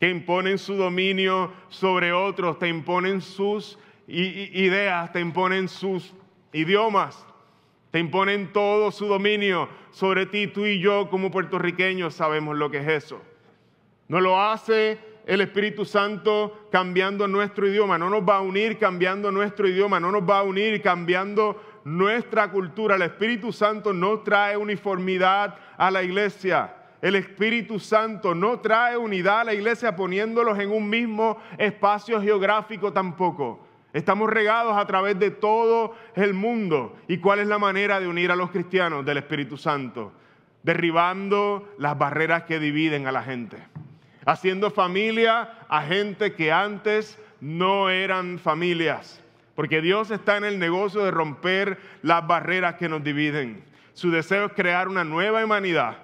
que 0.00 0.08
imponen 0.08 0.56
su 0.56 0.76
dominio 0.76 1.52
sobre 1.68 2.10
otros, 2.10 2.58
te 2.58 2.68
imponen 2.68 3.20
sus 3.20 3.78
ideas, 4.06 5.12
te 5.12 5.20
imponen 5.20 5.68
sus 5.68 6.14
idiomas, 6.52 7.26
te 7.90 7.98
imponen 7.98 8.52
todo 8.52 8.90
su 8.90 9.06
dominio 9.06 9.68
sobre 9.90 10.26
ti. 10.26 10.46
Tú 10.46 10.66
y 10.66 10.80
yo 10.80 11.08
como 11.10 11.30
puertorriqueños 11.30 12.14
sabemos 12.14 12.56
lo 12.56 12.70
que 12.70 12.78
es 12.78 13.04
eso. 13.04 13.20
No 14.08 14.20
lo 14.20 14.40
hace 14.40 14.98
el 15.26 15.40
Espíritu 15.40 15.84
Santo 15.84 16.68
cambiando 16.70 17.26
nuestro 17.26 17.66
idioma, 17.66 17.98
no 17.98 18.08
nos 18.08 18.22
va 18.22 18.36
a 18.36 18.40
unir 18.40 18.78
cambiando 18.78 19.32
nuestro 19.32 19.66
idioma, 19.68 19.98
no 19.98 20.12
nos 20.12 20.22
va 20.22 20.38
a 20.38 20.42
unir 20.44 20.80
cambiando 20.80 21.60
nuestra 21.84 22.50
cultura. 22.50 22.94
El 22.94 23.02
Espíritu 23.02 23.52
Santo 23.52 23.92
no 23.92 24.20
trae 24.20 24.56
uniformidad 24.56 25.56
a 25.76 25.90
la 25.90 26.04
iglesia. 26.04 26.74
El 27.02 27.16
Espíritu 27.16 27.80
Santo 27.80 28.34
no 28.34 28.60
trae 28.60 28.96
unidad 28.96 29.40
a 29.40 29.44
la 29.44 29.54
iglesia 29.54 29.96
poniéndolos 29.96 30.58
en 30.58 30.70
un 30.70 30.88
mismo 30.88 31.38
espacio 31.58 32.20
geográfico 32.20 32.92
tampoco. 32.92 33.65
Estamos 33.96 34.28
regados 34.28 34.76
a 34.76 34.86
través 34.86 35.18
de 35.18 35.30
todo 35.30 35.96
el 36.16 36.34
mundo. 36.34 36.98
¿Y 37.08 37.16
cuál 37.16 37.38
es 37.38 37.46
la 37.46 37.56
manera 37.56 37.98
de 37.98 38.06
unir 38.06 38.30
a 38.30 38.36
los 38.36 38.50
cristianos 38.50 39.06
del 39.06 39.16
Espíritu 39.16 39.56
Santo? 39.56 40.12
Derribando 40.62 41.72
las 41.78 41.96
barreras 41.96 42.42
que 42.42 42.58
dividen 42.58 43.06
a 43.06 43.12
la 43.12 43.22
gente. 43.22 43.56
Haciendo 44.26 44.70
familia 44.70 45.60
a 45.70 45.80
gente 45.80 46.34
que 46.34 46.52
antes 46.52 47.18
no 47.40 47.88
eran 47.88 48.38
familias. 48.38 49.24
Porque 49.54 49.80
Dios 49.80 50.10
está 50.10 50.36
en 50.36 50.44
el 50.44 50.58
negocio 50.58 51.02
de 51.02 51.10
romper 51.10 51.78
las 52.02 52.26
barreras 52.26 52.74
que 52.74 52.90
nos 52.90 53.02
dividen. 53.02 53.64
Su 53.94 54.10
deseo 54.10 54.44
es 54.44 54.52
crear 54.52 54.88
una 54.88 55.04
nueva 55.04 55.42
humanidad. 55.42 55.96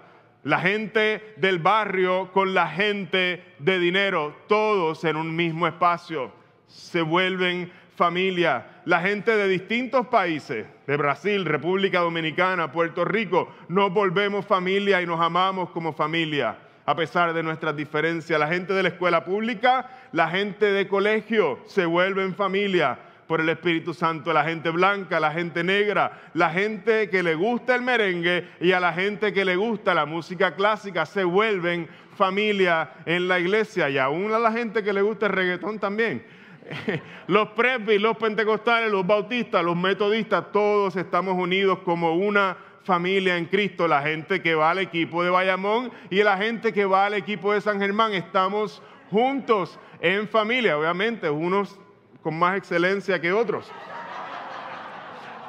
La 0.44 0.60
gente 0.60 1.34
del 1.36 1.58
barrio 1.58 2.32
con 2.32 2.54
la 2.54 2.68
gente 2.68 3.44
de 3.58 3.78
dinero, 3.78 4.34
todos 4.48 5.04
en 5.04 5.16
un 5.16 5.36
mismo 5.36 5.66
espacio. 5.66 6.32
Se 6.68 7.02
vuelven 7.02 7.70
familia. 8.02 8.66
La 8.84 9.00
gente 9.00 9.36
de 9.36 9.46
distintos 9.46 10.08
países, 10.08 10.66
de 10.88 10.96
Brasil, 10.96 11.44
República 11.44 12.00
Dominicana, 12.00 12.72
Puerto 12.72 13.04
Rico, 13.04 13.54
nos 13.68 13.92
volvemos 13.92 14.44
familia 14.44 15.00
y 15.00 15.06
nos 15.06 15.20
amamos 15.20 15.70
como 15.70 15.92
familia, 15.92 16.56
a 16.84 16.96
pesar 16.96 17.32
de 17.32 17.44
nuestras 17.44 17.76
diferencias. 17.76 18.40
La 18.40 18.48
gente 18.48 18.72
de 18.72 18.82
la 18.82 18.88
escuela 18.88 19.24
pública, 19.24 19.88
la 20.10 20.28
gente 20.28 20.72
de 20.72 20.88
colegio, 20.88 21.60
se 21.66 21.86
vuelven 21.86 22.34
familia 22.34 22.98
por 23.28 23.40
el 23.40 23.48
Espíritu 23.50 23.94
Santo, 23.94 24.32
la 24.32 24.42
gente 24.42 24.70
blanca, 24.70 25.20
la 25.20 25.30
gente 25.30 25.62
negra, 25.62 26.22
la 26.34 26.50
gente 26.50 27.08
que 27.08 27.22
le 27.22 27.36
gusta 27.36 27.76
el 27.76 27.82
merengue 27.82 28.48
y 28.60 28.72
a 28.72 28.80
la 28.80 28.92
gente 28.92 29.32
que 29.32 29.44
le 29.44 29.54
gusta 29.54 29.94
la 29.94 30.06
música 30.06 30.56
clásica, 30.56 31.06
se 31.06 31.22
vuelven 31.22 31.86
familia 32.16 32.94
en 33.06 33.28
la 33.28 33.38
iglesia 33.38 33.88
y 33.90 33.96
aún 33.96 34.34
a 34.34 34.40
la 34.40 34.50
gente 34.50 34.82
que 34.82 34.92
le 34.92 35.02
gusta 35.02 35.26
el 35.26 35.32
reggaetón 35.34 35.78
también 35.78 36.41
los 37.26 37.48
presbis, 37.50 38.00
los 38.00 38.16
pentecostales, 38.16 38.90
los 38.90 39.06
bautistas, 39.06 39.64
los 39.64 39.76
metodistas, 39.76 40.50
todos 40.52 40.96
estamos 40.96 41.34
unidos 41.34 41.80
como 41.80 42.14
una 42.14 42.56
familia 42.84 43.36
en 43.36 43.46
Cristo. 43.46 43.86
La 43.88 44.02
gente 44.02 44.42
que 44.42 44.54
va 44.54 44.70
al 44.70 44.78
equipo 44.78 45.22
de 45.22 45.30
Bayamón 45.30 45.92
y 46.10 46.22
la 46.22 46.36
gente 46.36 46.72
que 46.72 46.84
va 46.84 47.06
al 47.06 47.14
equipo 47.14 47.52
de 47.52 47.60
San 47.60 47.80
Germán, 47.80 48.12
estamos 48.12 48.82
juntos 49.10 49.78
en 50.00 50.28
familia, 50.28 50.78
obviamente, 50.78 51.28
unos 51.30 51.78
con 52.22 52.38
más 52.38 52.56
excelencia 52.56 53.20
que 53.20 53.32
otros. 53.32 53.70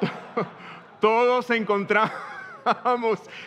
Todos 1.00 1.50
encontramos 1.50 2.12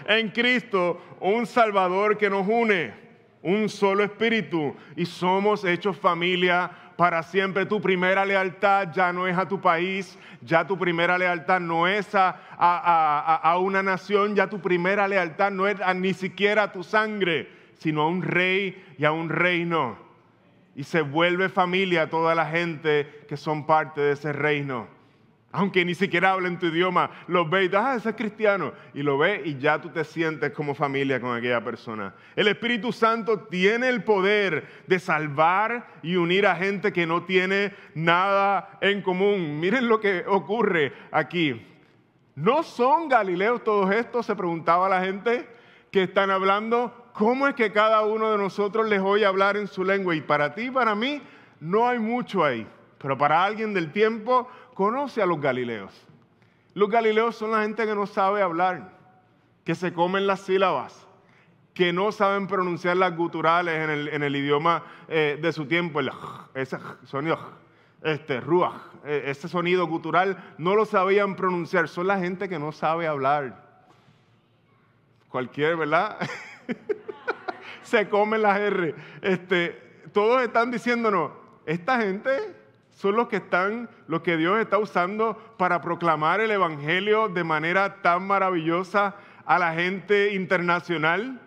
en 0.07 0.29
Cristo 0.29 1.01
un 1.19 1.45
Salvador 1.45 2.17
que 2.17 2.29
nos 2.29 2.47
une, 2.47 2.93
un 3.41 3.69
solo 3.69 4.03
espíritu 4.03 4.75
y 4.95 5.05
somos 5.05 5.63
hechos 5.63 5.97
familia 5.97 6.86
para 6.97 7.23
siempre. 7.23 7.65
Tu 7.65 7.79
primera 7.79 8.25
lealtad 8.25 8.91
ya 8.91 9.13
no 9.13 9.27
es 9.27 9.37
a 9.37 9.47
tu 9.47 9.61
país, 9.61 10.17
ya 10.41 10.67
tu 10.67 10.77
primera 10.77 11.17
lealtad 11.17 11.61
no 11.61 11.87
es 11.87 12.09
a, 12.13 13.57
una 13.61 13.81
nación, 13.81 14.35
ya 14.35 14.49
tu 14.49 14.59
primera 14.59 15.07
lealtad 15.07 15.51
no 15.51 15.67
es 15.67 15.77
ni 15.95 16.13
siquiera 16.13 16.63
a 16.63 16.71
tu 16.73 16.83
sangre, 16.83 17.49
sino 17.77 18.01
a 18.01 18.07
un 18.09 18.21
rey 18.21 18.83
y 18.97 19.05
a 19.05 19.11
un 19.11 19.29
reino. 19.29 19.97
Y 20.75 20.83
se 20.83 21.01
vuelve 21.01 21.49
familia 21.49 22.09
toda 22.09 22.35
la 22.35 22.47
gente 22.47 23.25
que 23.29 23.37
son 23.37 23.65
parte 23.65 24.01
de 24.01 24.13
ese 24.13 24.33
reino 24.33 24.96
aunque 25.51 25.85
ni 25.85 25.95
siquiera 25.95 26.31
hablen 26.31 26.59
tu 26.59 26.67
idioma, 26.67 27.09
los 27.27 27.49
ve 27.49 27.65
y 27.65 27.75
ah, 27.75 27.95
ese 27.95 28.09
es 28.09 28.15
cristiano, 28.15 28.73
y 28.93 29.01
lo 29.01 29.17
ve 29.17 29.41
y 29.45 29.57
ya 29.57 29.79
tú 29.79 29.89
te 29.89 30.03
sientes 30.03 30.51
como 30.51 30.75
familia 30.75 31.19
con 31.21 31.35
aquella 31.35 31.63
persona. 31.63 32.13
El 32.35 32.47
Espíritu 32.47 32.91
Santo 32.91 33.39
tiene 33.41 33.89
el 33.89 34.03
poder 34.03 34.67
de 34.87 34.99
salvar 34.99 35.87
y 36.03 36.15
unir 36.17 36.45
a 36.47 36.55
gente 36.55 36.91
que 36.91 37.07
no 37.07 37.23
tiene 37.23 37.73
nada 37.95 38.77
en 38.81 39.01
común. 39.01 39.59
Miren 39.59 39.87
lo 39.87 39.99
que 39.99 40.25
ocurre 40.27 40.93
aquí. 41.11 41.65
¿No 42.35 42.61
son 42.61 43.07
galileos 43.07 43.63
todos 43.63 43.89
estos? 43.91 44.25
Se 44.25 44.35
preguntaba 44.35 44.89
la 44.89 45.01
gente 45.01 45.47
que 45.91 46.03
están 46.03 46.29
hablando. 46.29 47.09
¿Cómo 47.13 47.47
es 47.47 47.55
que 47.55 47.71
cada 47.71 48.03
uno 48.03 48.31
de 48.31 48.37
nosotros 48.37 48.87
les 48.87 49.01
oye 49.01 49.25
hablar 49.25 49.57
en 49.57 49.67
su 49.67 49.83
lengua? 49.83 50.13
Y 50.13 50.21
para 50.21 50.53
ti, 50.53 50.69
para 50.69 50.93
mí, 50.93 51.19
no 51.59 51.87
hay 51.87 51.97
mucho 51.97 52.43
ahí. 52.43 52.67
Pero 52.99 53.17
para 53.17 53.43
alguien 53.43 53.73
del 53.73 53.91
tiempo, 53.91 54.47
conoce 54.77 55.23
a 55.23 55.25
los 55.25 55.41
galileos. 55.41 55.91
Los 56.75 56.87
galileos 56.87 57.35
son 57.35 57.49
la 57.49 57.63
gente 57.63 57.87
que 57.87 57.95
no 57.95 58.05
sabe 58.05 58.43
hablar, 58.43 58.91
que 59.63 59.73
se 59.73 59.91
comen 59.91 60.27
las 60.27 60.41
sílabas, 60.41 61.07
que 61.73 61.91
no 61.91 62.11
saben 62.11 62.45
pronunciar 62.45 62.95
las 62.95 63.17
guturales 63.17 63.89
en 64.13 64.21
el, 64.21 64.35
idioma 64.35 64.83
eh, 65.07 65.39
de 65.41 65.51
su 65.51 65.65
tiempo, 65.65 65.99
ese 66.53 66.77
sonido, 67.05 67.39
este, 68.03 68.39
ruach, 68.39 68.75
e, 69.03 69.31
ese 69.31 69.47
sonido 69.47 69.87
gutural, 69.87 70.53
no 70.59 70.75
lo 70.75 70.85
sabían 70.85 71.35
pronunciar. 71.35 71.87
Son 71.87 72.05
la 72.05 72.19
gente 72.19 72.47
que 72.47 72.59
no 72.59 72.71
sabe 72.71 73.07
hablar. 73.07 73.81
Cualquier, 75.29 75.75
¿verdad? 75.75 76.19
se 77.81 78.07
comen 78.07 78.43
las 78.43 78.59
R. 78.59 78.93
Este, 79.23 80.03
todos 80.13 80.43
están 80.43 80.69
diciéndonos, 80.69 81.31
esta 81.65 81.99
gente 81.99 82.56
son 82.97 83.15
los 83.15 83.27
que 83.27 83.35
están, 83.35 83.91
los 84.07 84.21
que 84.21 84.37
Dios 84.37 84.59
está 84.59 84.79
usando 84.79 85.37
para 85.57 85.81
proclamar 85.81 86.41
el 86.41 86.49
Evangelio 86.49 87.29
de 87.29 87.43
manera 87.43 88.01
tan 88.01 88.25
maravillosa 88.25 89.15
a 89.45 89.59
la 89.59 89.71
gente 89.75 90.33
internacional 90.33 91.39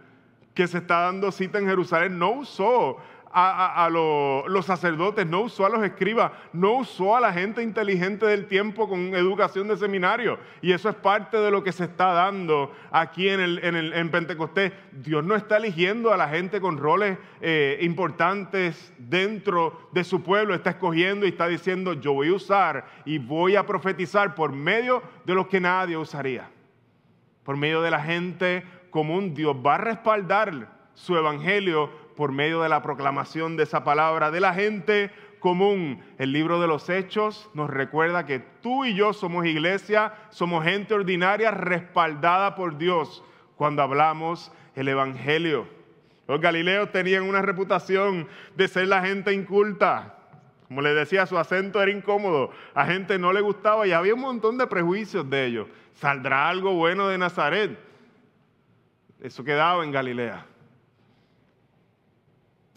que 0.55 0.69
se 0.69 0.79
está 0.79 1.01
dando 1.01 1.33
cita 1.33 1.59
en 1.59 1.67
Jerusalén. 1.67 2.21
No 2.21 2.31
usó 2.31 2.99
a, 3.33 3.89
los 3.91 4.67
sacerdotes, 4.67 5.27
no 5.27 5.43
usó 5.43 5.65
a 5.65 5.69
los 5.69 5.83
escribas, 5.85 6.33
no 6.53 6.79
usó 6.79 7.17
a 7.17 7.21
la 7.21 7.33
gente 7.33 7.63
inteligente 7.63 8.27
del 8.27 8.47
tiempo 8.47 8.89
con 8.89 9.15
educación 9.15 9.69
de 9.69 9.77
seminario. 9.77 10.39
Y 10.61 10.73
eso 10.73 10.89
es 10.89 10.97
parte 10.97 11.37
de 11.37 11.51
lo 11.51 11.63
que 11.63 11.73
se 11.73 11.85
está 11.85 12.13
dando 12.13 12.73
aquí 12.91 13.29
en, 13.29 13.41
el, 13.41 13.93
en, 13.93 14.11
Pentecostés. 14.11 14.73
Dios 14.93 15.25
no 15.25 15.37
está 15.37 15.59
eligiendo 15.59 16.13
a 16.13 16.17
la 16.17 16.29
gente 16.29 16.61
con 16.61 16.79
roles 16.79 17.19
eh, 17.41 17.79
importantes 17.83 18.93
dentro 18.99 19.89
de 19.93 20.03
su 20.03 20.23
pueblo, 20.23 20.55
está 20.55 20.71
escogiendo 20.71 21.25
y 21.25 21.31
está 21.31 21.47
diciendo, 21.47 21.93
yo 21.93 22.13
voy 22.13 22.29
a 22.29 22.35
usar 22.35 22.87
y 23.05 23.19
voy 23.19 23.55
a 23.55 23.65
profetizar 23.65 24.35
por 24.35 24.53
medio 24.53 25.03
de 25.25 25.35
los 25.35 25.47
que 25.47 25.61
nadie 25.61 25.97
usaría. 25.97 26.51
Por 27.45 27.57
medio 27.57 27.81
de 27.81 27.91
la 27.91 28.03
gente 28.03 28.65
común, 28.91 29.35
Dios 29.35 29.57
va 29.65 29.77
a 29.77 29.79
respaldar 29.79 30.81
su 30.95 31.17
evangelio 31.17 31.91
por 32.21 32.33
medio 32.33 32.61
de 32.61 32.69
la 32.69 32.83
proclamación 32.83 33.57
de 33.57 33.63
esa 33.63 33.83
palabra 33.83 34.31
de 34.31 34.41
la 34.41 34.53
gente 34.53 35.11
común. 35.39 36.05
El 36.19 36.35
libro 36.35 36.61
de 36.61 36.67
los 36.67 36.91
Hechos 36.91 37.49
nos 37.55 37.71
recuerda 37.71 38.27
que 38.27 38.41
tú 38.41 38.85
y 38.85 38.95
yo 38.95 39.15
somos 39.15 39.47
iglesia, 39.47 40.13
somos 40.29 40.63
gente 40.63 40.93
ordinaria 40.93 41.51
respaldada 41.51 42.57
por 42.57 42.77
Dios 42.77 43.25
cuando 43.57 43.81
hablamos 43.81 44.53
el 44.75 44.89
Evangelio. 44.89 45.67
Los 46.29 46.43
galileos 46.43 46.93
tenían 46.93 47.23
una 47.23 47.41
reputación 47.41 48.29
de 48.55 48.69
ser 48.69 48.89
la 48.89 49.01
gente 49.01 49.33
inculta. 49.33 50.19
Como 50.69 50.83
les 50.83 50.95
decía, 50.95 51.25
su 51.25 51.39
acento 51.39 51.83
era 51.83 51.91
incómodo, 51.91 52.51
a 52.75 52.85
gente 52.85 53.19
no 53.19 53.33
le 53.33 53.41
gustaba 53.41 53.87
y 53.87 53.93
había 53.93 54.13
un 54.13 54.21
montón 54.21 54.59
de 54.59 54.67
prejuicios 54.67 55.31
de 55.31 55.47
ellos. 55.47 55.69
¿Saldrá 55.95 56.51
algo 56.51 56.75
bueno 56.75 57.09
de 57.09 57.17
Nazaret? 57.17 57.79
Eso 59.23 59.43
quedaba 59.43 59.83
en 59.85 59.91
Galilea. 59.91 60.50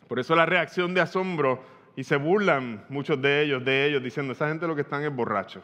Por 0.08 0.20
eso 0.20 0.36
la 0.36 0.46
reacción 0.46 0.94
de 0.94 1.02
asombro 1.02 1.64
y 1.96 2.04
se 2.04 2.16
burlan 2.16 2.86
muchos 2.90 3.22
de 3.22 3.42
ellos, 3.44 3.64
de 3.64 3.86
ellos, 3.86 4.04
diciendo, 4.04 4.34
esa 4.34 4.48
gente 4.48 4.68
lo 4.68 4.76
que 4.76 4.82
están 4.82 5.04
es 5.04 5.16
borracho. 5.16 5.62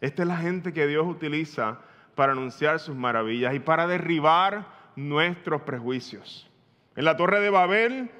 Esta 0.00 0.22
es 0.22 0.28
la 0.28 0.36
gente 0.36 0.72
que 0.72 0.86
Dios 0.86 1.06
utiliza 1.06 1.78
para 2.14 2.32
anunciar 2.32 2.80
sus 2.80 2.96
maravillas 2.96 3.54
y 3.54 3.60
para 3.60 3.86
derribar 3.86 4.66
nuestros 4.96 5.62
prejuicios. 5.62 6.50
En 6.96 7.04
la 7.04 7.16
torre 7.16 7.40
de 7.40 7.50
Babel, 7.50 8.10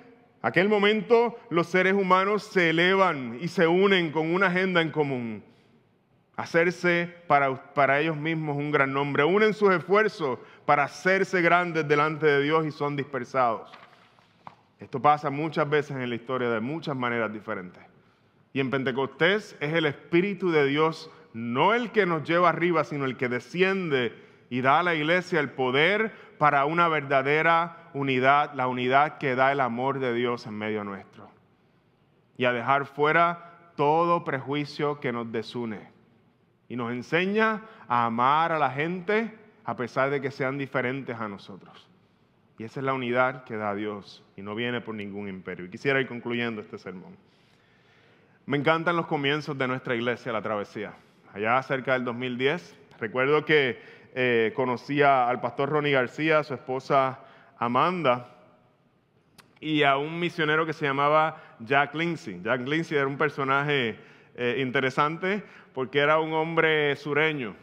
aquel 0.43 0.69
momento 0.69 1.39
los 1.51 1.67
seres 1.67 1.95
humanos 1.95 2.45
se 2.45 2.71
elevan 2.71 3.39
y 3.41 3.49
se 3.49 3.67
unen 3.67 4.11
con 4.11 4.33
una 4.33 4.47
agenda 4.47 4.81
en 4.81 4.91
común. 4.91 5.45
Hacerse 6.37 7.15
para, 7.27 7.75
para 7.75 8.01
ellos 8.01 8.17
mismos 8.17 8.57
un 8.57 8.71
gran 8.71 8.93
nombre. 8.93 9.25
Unen 9.25 9.53
sus 9.53 9.71
esfuerzos 9.75 10.39
para 10.65 10.85
hacerse 10.85 11.43
grandes 11.43 11.87
delante 11.87 12.25
de 12.27 12.43
Dios 12.43 12.65
y 12.65 12.71
son 12.71 12.97
dispersados. 12.97 13.71
Esto 14.81 15.01
pasa 15.01 15.31
muchas 15.31 15.69
veces 15.69 15.97
en 15.97 16.09
la 16.09 16.15
historia 16.15 16.49
de 16.49 16.61
muchas 16.61 16.97
maneras 16.97 17.33
diferentes. 17.33 17.83
Y 18.53 18.61
en 18.61 18.71
Pentecostés 18.71 19.57
es 19.61 19.75
el 19.75 19.87
Espíritu 19.87 20.51
de 20.51 20.67
Dios, 20.67 21.11
no 21.35 21.75
el 21.75 21.93
que 21.93 22.07
nos 22.07 22.25
lleva 22.25 22.49
arriba, 22.49 22.83
sino 22.85 23.05
el 23.05 23.17
que 23.17 23.29
desciende 23.29 24.13
y 24.49 24.63
da 24.63 24.81
a 24.81 24.83
la 24.83 24.95
iglesia 24.95 25.39
el 25.39 25.51
poder 25.51 26.13
para 26.39 26.65
una 26.65 26.89
verdadera 26.89 27.91
unidad, 27.93 28.55
la 28.55 28.67
unidad 28.67 29.19
que 29.19 29.37
da 29.37 29.53
el 29.53 29.61
amor 29.61 30.01
de 30.01 30.15
Dios 30.15 30.47
en 30.47 30.55
medio 30.55 30.83
nuestro. 30.83 31.31
Y 32.39 32.47
a 32.47 32.53
dejar 32.53 32.87
fuera 32.87 33.73
todo 33.77 34.25
prejuicio 34.25 34.99
que 34.99 35.13
nos 35.13 35.31
desune. 35.31 35.91
Y 36.69 36.77
nos 36.77 36.91
enseña 36.93 37.63
a 37.87 38.07
amar 38.07 38.53
a 38.53 38.59
la 38.59 38.71
gente 38.71 39.37
a 39.65 39.77
pesar 39.77 40.11
de 40.11 40.21
que 40.21 40.31
sean 40.31 40.57
diferentes 40.57 41.21
a 41.21 41.29
nosotros. 41.29 41.90
Y 42.61 42.65
esa 42.65 42.81
es 42.81 42.85
la 42.85 42.93
unidad 42.93 43.45
que 43.45 43.57
da 43.57 43.75
Dios 43.75 44.23
y 44.37 44.43
no 44.43 44.55
viene 44.55 44.83
por 44.83 44.95
ningún 44.95 45.31
imperio. 45.31 45.65
Y 45.65 45.71
quisiera 45.71 45.99
ir 45.99 46.07
concluyendo 46.07 46.61
este 46.61 46.77
sermón. 46.77 47.17
Me 48.45 48.59
encantan 48.59 48.97
los 48.97 49.07
comienzos 49.07 49.57
de 49.57 49.67
nuestra 49.67 49.95
iglesia, 49.95 50.31
la 50.31 50.43
travesía. 50.43 50.93
Allá 51.33 51.63
cerca 51.63 51.95
del 51.95 52.05
2010, 52.05 52.77
recuerdo 52.99 53.47
que 53.47 53.81
eh, 54.15 54.53
conocía 54.55 55.27
al 55.27 55.41
pastor 55.41 55.71
Ronnie 55.71 55.93
García, 55.93 56.43
su 56.45 56.53
esposa 56.53 57.21
Amanda, 57.59 58.29
y 59.59 59.83
a 59.83 59.97
un 59.97 60.21
misionero 60.21 60.67
que 60.67 60.75
se 60.75 60.85
llamaba 60.85 61.43
Jack 61.61 61.95
Lindsay. 61.95 62.43
Jack 62.43 62.69
Lindsay 62.69 62.99
era 62.99 63.07
un 63.07 63.17
personaje 63.17 63.99
eh, 64.35 64.57
interesante 64.59 65.43
porque 65.73 66.01
era 66.01 66.19
un 66.19 66.35
hombre 66.35 66.95
sureño. 66.97 67.57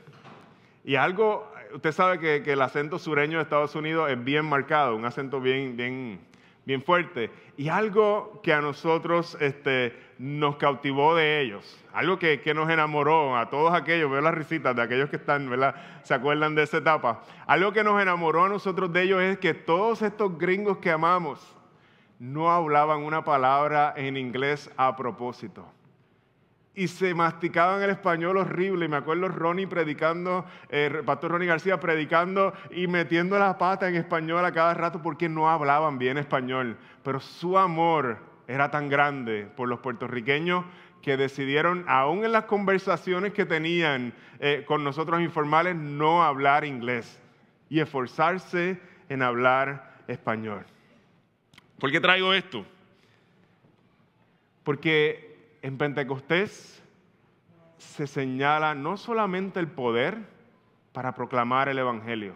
Y 0.84 0.96
algo, 0.96 1.54
usted 1.74 1.92
sabe 1.92 2.20
que, 2.20 2.52
el 2.52 2.62
acento 2.62 3.00
sureño 3.00 3.38
de 3.38 3.44
Estados 3.44 3.76
Unidos 3.76 4.10
es 4.10 4.24
bien 4.24 4.46
marcado, 4.46 4.96
un 4.96 5.06
acento 5.06 5.40
bien, 5.40 5.76
bien, 5.78 6.20
bien 6.66 6.82
fuerte. 6.82 7.30
Y 7.58 7.70
algo 7.70 8.40
que 8.44 8.54
a 8.54 8.62
nosotros 8.62 9.38
este, 9.40 9.96
nos 10.20 10.58
cautivó 10.58 11.16
de 11.16 11.42
ellos, 11.42 11.84
algo 11.94 12.20
que, 12.20 12.42
que, 12.42 12.54
nos 12.54 12.70
enamoró 12.70 13.38
a 13.38 13.50
todos 13.50 13.74
aquellos, 13.74 14.12
veo 14.12 14.22
las 14.22 14.34
risitas 14.34 14.76
de 14.76 14.82
aquellos 14.82 15.10
que 15.10 15.18
están, 15.18 15.50
¿verdad? 15.50 15.76
Se 16.04 16.14
acuerdan 16.14 16.56
de 16.56 16.64
esa 16.64 16.78
etapa. 16.78 17.24
Algo 17.46 17.72
que 17.72 17.84
nos 17.84 18.02
enamoró 18.02 18.46
a 18.46 18.50
nosotros 18.50 18.92
de 18.92 19.04
ellos 19.04 19.22
es 19.22 19.38
que 19.38 19.54
todos 19.54 20.02
estos 20.02 20.38
gringos 20.38 20.78
que 20.78 20.92
amamos 20.92 21.56
no 22.20 22.52
hablaban 22.52 23.04
una 23.04 23.24
palabra 23.24 23.94
en 23.96 24.18
inglés 24.18 24.72
a 24.76 24.96
propósito 24.96 25.66
y 26.78 26.88
se 26.88 27.16
masticaban 27.16 27.82
el 27.82 27.90
español 27.90 28.38
horrible. 28.38 28.88
Me 28.88 28.98
acuerdo 28.98 29.28
Ronnie 29.30 29.66
predicando, 29.66 30.46
eh, 30.70 31.02
pastor 31.04 31.32
Ronnie 31.32 31.48
García 31.48 31.80
predicando 31.80 32.54
y 32.70 32.86
metiendo 32.86 33.40
la 33.40 33.58
pata 33.58 33.90
en 33.90 33.96
español 33.96 34.46
a 34.46 34.52
cada 34.52 34.76
rato 34.76 35.02
porque 35.02 35.28
no 35.28 35.50
hablaban 35.50 35.98
bien 35.98 36.20
español. 36.20 36.78
Pero 37.02 37.20
su 37.20 37.58
amor 37.58 38.20
era 38.48 38.70
tan 38.70 38.90
grande 38.90 39.48
por 39.56 39.68
los 39.68 39.80
puertorriqueños 39.80 40.66
que 41.02 41.18
decidieron, 41.18 41.84
aún 41.88 42.24
en 42.24 42.32
las 42.32 42.44
conversaciones 42.44 43.34
que 43.34 43.48
tenían 43.48 44.14
eh, 44.40 44.64
con 44.68 44.84
nosotros 44.84 45.20
informales, 45.22 45.76
no 45.76 46.24
hablar 46.24 46.64
inglés 46.64 47.20
y 47.70 47.80
esforzarse 47.80 48.80
en 49.10 49.24
hablar 49.24 49.96
español. 50.08 50.64
¿Por 51.80 51.92
qué 51.92 52.00
traigo 52.00 52.36
esto? 52.36 52.64
Porque 54.64 55.27
en 55.62 55.78
Pentecostés 55.78 56.84
se 57.78 58.08
señala 58.08 58.76
no 58.76 58.98
solamente 58.98 59.60
el 59.60 59.68
poder 59.68 60.18
para 60.94 61.14
proclamar 61.14 61.70
el 61.70 61.80
Evangelio. 61.80 62.36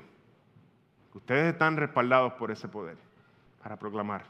Ustedes 1.14 1.54
están 1.54 1.78
respaldados 1.78 2.34
por 2.34 2.52
ese 2.52 2.68
poder 2.68 2.98
para 3.62 3.78
proclamar. 3.78 4.24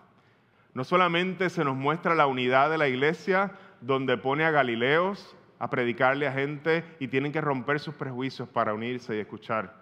No 0.74 0.84
solamente 0.84 1.50
se 1.50 1.64
nos 1.64 1.76
muestra 1.76 2.16
la 2.16 2.28
unidad 2.28 2.70
de 2.70 2.78
la 2.78 2.88
iglesia 2.88 3.52
donde 3.82 4.18
pone 4.18 4.46
a 4.46 4.52
Galileos 4.52 5.36
a 5.60 5.70
predicarle 5.70 6.28
a 6.28 6.32
gente 6.32 6.84
y 7.00 7.08
tienen 7.08 7.32
que 7.32 7.42
romper 7.42 7.80
sus 7.80 7.94
prejuicios 7.94 8.48
para 8.50 8.74
unirse 8.74 9.16
y 9.16 9.20
escuchar 9.20 9.76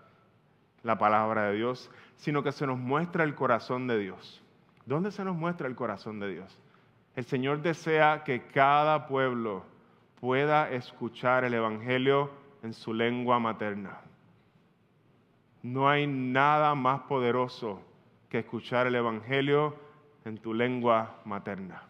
la 0.84 0.98
palabra 0.98 1.46
de 1.46 1.56
Dios, 1.56 1.92
sino 2.16 2.44
que 2.44 2.52
se 2.52 2.68
nos 2.68 2.78
muestra 2.78 3.24
el 3.24 3.36
corazón 3.36 3.88
de 3.88 3.98
Dios. 4.00 4.44
¿Dónde 4.86 5.12
se 5.12 5.24
nos 5.24 5.36
muestra 5.36 5.68
el 5.68 5.76
corazón 5.76 6.20
de 6.20 6.30
Dios? 6.30 6.60
El 7.16 7.26
Señor 7.26 7.62
desea 7.62 8.24
que 8.24 8.48
cada 8.48 9.08
pueblo 9.08 9.64
pueda 10.20 10.70
escuchar 10.72 11.44
el 11.44 11.54
Evangelio 11.54 12.30
en 12.64 12.74
su 12.74 12.94
lengua 12.94 13.40
materna. 13.40 14.02
No 15.62 15.90
hay 15.90 16.08
nada 16.08 16.76
más 16.76 17.02
poderoso 17.02 17.82
que 18.30 18.40
escuchar 18.40 18.88
el 18.88 18.96
Evangelio 18.96 19.76
en 20.26 20.38
tu 20.38 20.54
lengua 20.54 21.18
materna. 21.26 21.84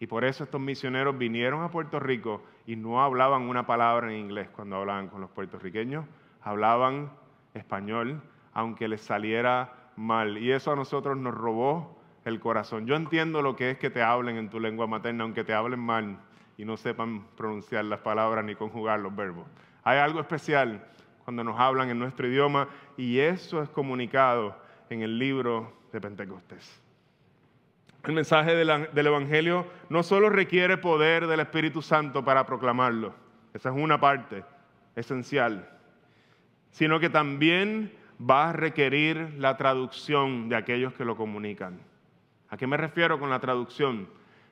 Y 0.00 0.06
por 0.06 0.24
eso 0.24 0.44
estos 0.44 0.60
misioneros 0.60 1.16
vinieron 1.16 1.62
a 1.62 1.70
Puerto 1.70 2.00
Rico 2.00 2.42
y 2.66 2.74
no 2.74 3.02
hablaban 3.02 3.42
una 3.42 3.66
palabra 3.66 4.10
en 4.12 4.18
inglés 4.18 4.48
cuando 4.50 4.76
hablaban 4.76 5.08
con 5.08 5.20
los 5.20 5.30
puertorriqueños, 5.30 6.06
hablaban 6.42 7.12
español, 7.54 8.20
aunque 8.52 8.88
les 8.88 9.00
saliera 9.00 9.90
mal. 9.96 10.38
Y 10.38 10.50
eso 10.50 10.72
a 10.72 10.76
nosotros 10.76 11.16
nos 11.16 11.34
robó 11.34 12.01
el 12.24 12.40
corazón. 12.40 12.86
Yo 12.86 12.94
entiendo 12.96 13.42
lo 13.42 13.56
que 13.56 13.70
es 13.70 13.78
que 13.78 13.90
te 13.90 14.02
hablen 14.02 14.36
en 14.36 14.48
tu 14.48 14.60
lengua 14.60 14.86
materna, 14.86 15.24
aunque 15.24 15.44
te 15.44 15.54
hablen 15.54 15.80
mal 15.80 16.18
y 16.56 16.64
no 16.64 16.76
sepan 16.76 17.26
pronunciar 17.36 17.84
las 17.84 18.00
palabras 18.00 18.44
ni 18.44 18.54
conjugar 18.54 19.00
los 19.00 19.14
verbos. 19.14 19.46
Hay 19.84 19.98
algo 19.98 20.20
especial 20.20 20.86
cuando 21.24 21.44
nos 21.44 21.58
hablan 21.58 21.90
en 21.90 21.98
nuestro 21.98 22.26
idioma 22.26 22.68
y 22.96 23.18
eso 23.18 23.62
es 23.62 23.68
comunicado 23.68 24.56
en 24.90 25.02
el 25.02 25.18
libro 25.18 25.72
de 25.92 26.00
Pentecostés. 26.00 26.80
El 28.04 28.14
mensaje 28.14 28.56
del 28.56 29.06
Evangelio 29.06 29.66
no 29.88 30.02
solo 30.02 30.28
requiere 30.28 30.76
poder 30.76 31.28
del 31.28 31.40
Espíritu 31.40 31.82
Santo 31.82 32.24
para 32.24 32.44
proclamarlo, 32.44 33.14
esa 33.54 33.68
es 33.68 33.76
una 33.76 34.00
parte 34.00 34.44
esencial, 34.96 35.68
sino 36.72 36.98
que 36.98 37.10
también 37.10 37.92
va 38.18 38.50
a 38.50 38.52
requerir 38.52 39.34
la 39.38 39.56
traducción 39.56 40.48
de 40.48 40.56
aquellos 40.56 40.94
que 40.94 41.04
lo 41.04 41.16
comunican. 41.16 41.78
¿A 42.52 42.58
qué 42.58 42.66
me 42.66 42.76
refiero 42.76 43.18
con 43.18 43.30
la 43.30 43.40
traducción? 43.40 44.06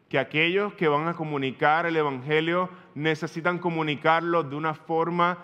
Que 0.09 0.19
aquellos 0.19 0.73
que 0.73 0.89
van 0.89 1.07
a 1.07 1.13
comunicar 1.13 1.85
el 1.85 1.99
Evangelio 1.99 2.71
necesitan 2.95 3.59
comunicarlo 3.59 4.43
de 4.43 4.57
una 4.57 4.73
forma 4.73 5.37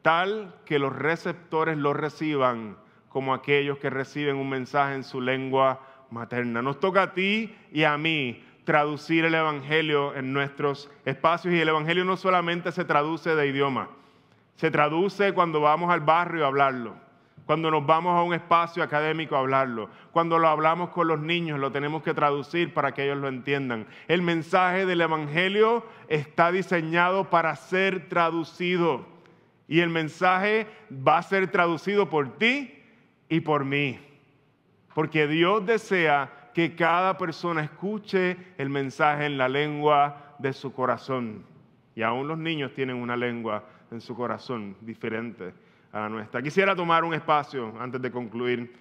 tal 0.00 0.54
que 0.64 0.78
los 0.78 0.94
receptores 0.94 1.76
lo 1.76 1.94
reciban 1.94 2.76
como 3.08 3.34
aquellos 3.34 3.78
que 3.78 3.90
reciben 3.90 4.36
un 4.36 4.48
mensaje 4.48 4.94
en 4.94 5.02
su 5.02 5.20
lengua 5.20 5.80
materna. 6.10 6.62
Nos 6.62 6.78
toca 6.78 7.02
a 7.02 7.14
ti 7.14 7.52
y 7.72 7.82
a 7.82 7.98
mí 7.98 8.44
traducir 8.62 9.24
el 9.24 9.34
Evangelio 9.34 10.14
en 10.14 10.32
nuestros 10.32 10.88
espacios 11.04 11.52
y 11.52 11.60
el 11.60 11.68
Evangelio 11.68 12.04
no 12.04 12.16
solamente 12.16 12.70
se 12.70 12.84
traduce 12.84 13.34
de 13.34 13.48
idioma, 13.48 13.88
se 14.54 14.70
traduce 14.70 15.34
cuando 15.34 15.60
vamos 15.60 15.90
al 15.90 16.02
barrio 16.02 16.44
a 16.44 16.46
hablarlo 16.46 17.07
cuando 17.48 17.70
nos 17.70 17.86
vamos 17.86 18.14
a 18.14 18.22
un 18.22 18.34
espacio 18.34 18.82
académico 18.82 19.34
a 19.34 19.38
hablarlo, 19.38 19.88
cuando 20.12 20.38
lo 20.38 20.48
hablamos 20.48 20.90
con 20.90 21.08
los 21.08 21.18
niños, 21.18 21.58
lo 21.58 21.72
tenemos 21.72 22.02
que 22.02 22.12
traducir 22.12 22.74
para 22.74 22.92
que 22.92 23.04
ellos 23.04 23.16
lo 23.16 23.26
entiendan. 23.26 23.86
El 24.06 24.20
mensaje 24.20 24.84
del 24.84 25.00
Evangelio 25.00 25.82
está 26.08 26.52
diseñado 26.52 27.30
para 27.30 27.56
ser 27.56 28.10
traducido 28.10 29.06
y 29.66 29.80
el 29.80 29.88
mensaje 29.88 30.66
va 30.92 31.16
a 31.16 31.22
ser 31.22 31.50
traducido 31.50 32.10
por 32.10 32.36
ti 32.36 32.82
y 33.30 33.40
por 33.40 33.64
mí, 33.64 33.98
porque 34.94 35.26
Dios 35.26 35.64
desea 35.64 36.50
que 36.52 36.76
cada 36.76 37.16
persona 37.16 37.62
escuche 37.62 38.36
el 38.58 38.68
mensaje 38.68 39.24
en 39.24 39.38
la 39.38 39.48
lengua 39.48 40.34
de 40.38 40.52
su 40.52 40.74
corazón. 40.74 41.46
Y 41.94 42.02
aún 42.02 42.28
los 42.28 42.36
niños 42.36 42.74
tienen 42.74 42.96
una 42.96 43.16
lengua 43.16 43.64
en 43.90 44.02
su 44.02 44.14
corazón 44.14 44.76
diferente 44.82 45.54
a 45.92 46.08
nuestra. 46.08 46.42
Quisiera 46.42 46.76
tomar 46.76 47.04
un 47.04 47.14
espacio 47.14 47.74
antes 47.80 48.00
de 48.00 48.10
concluir 48.10 48.74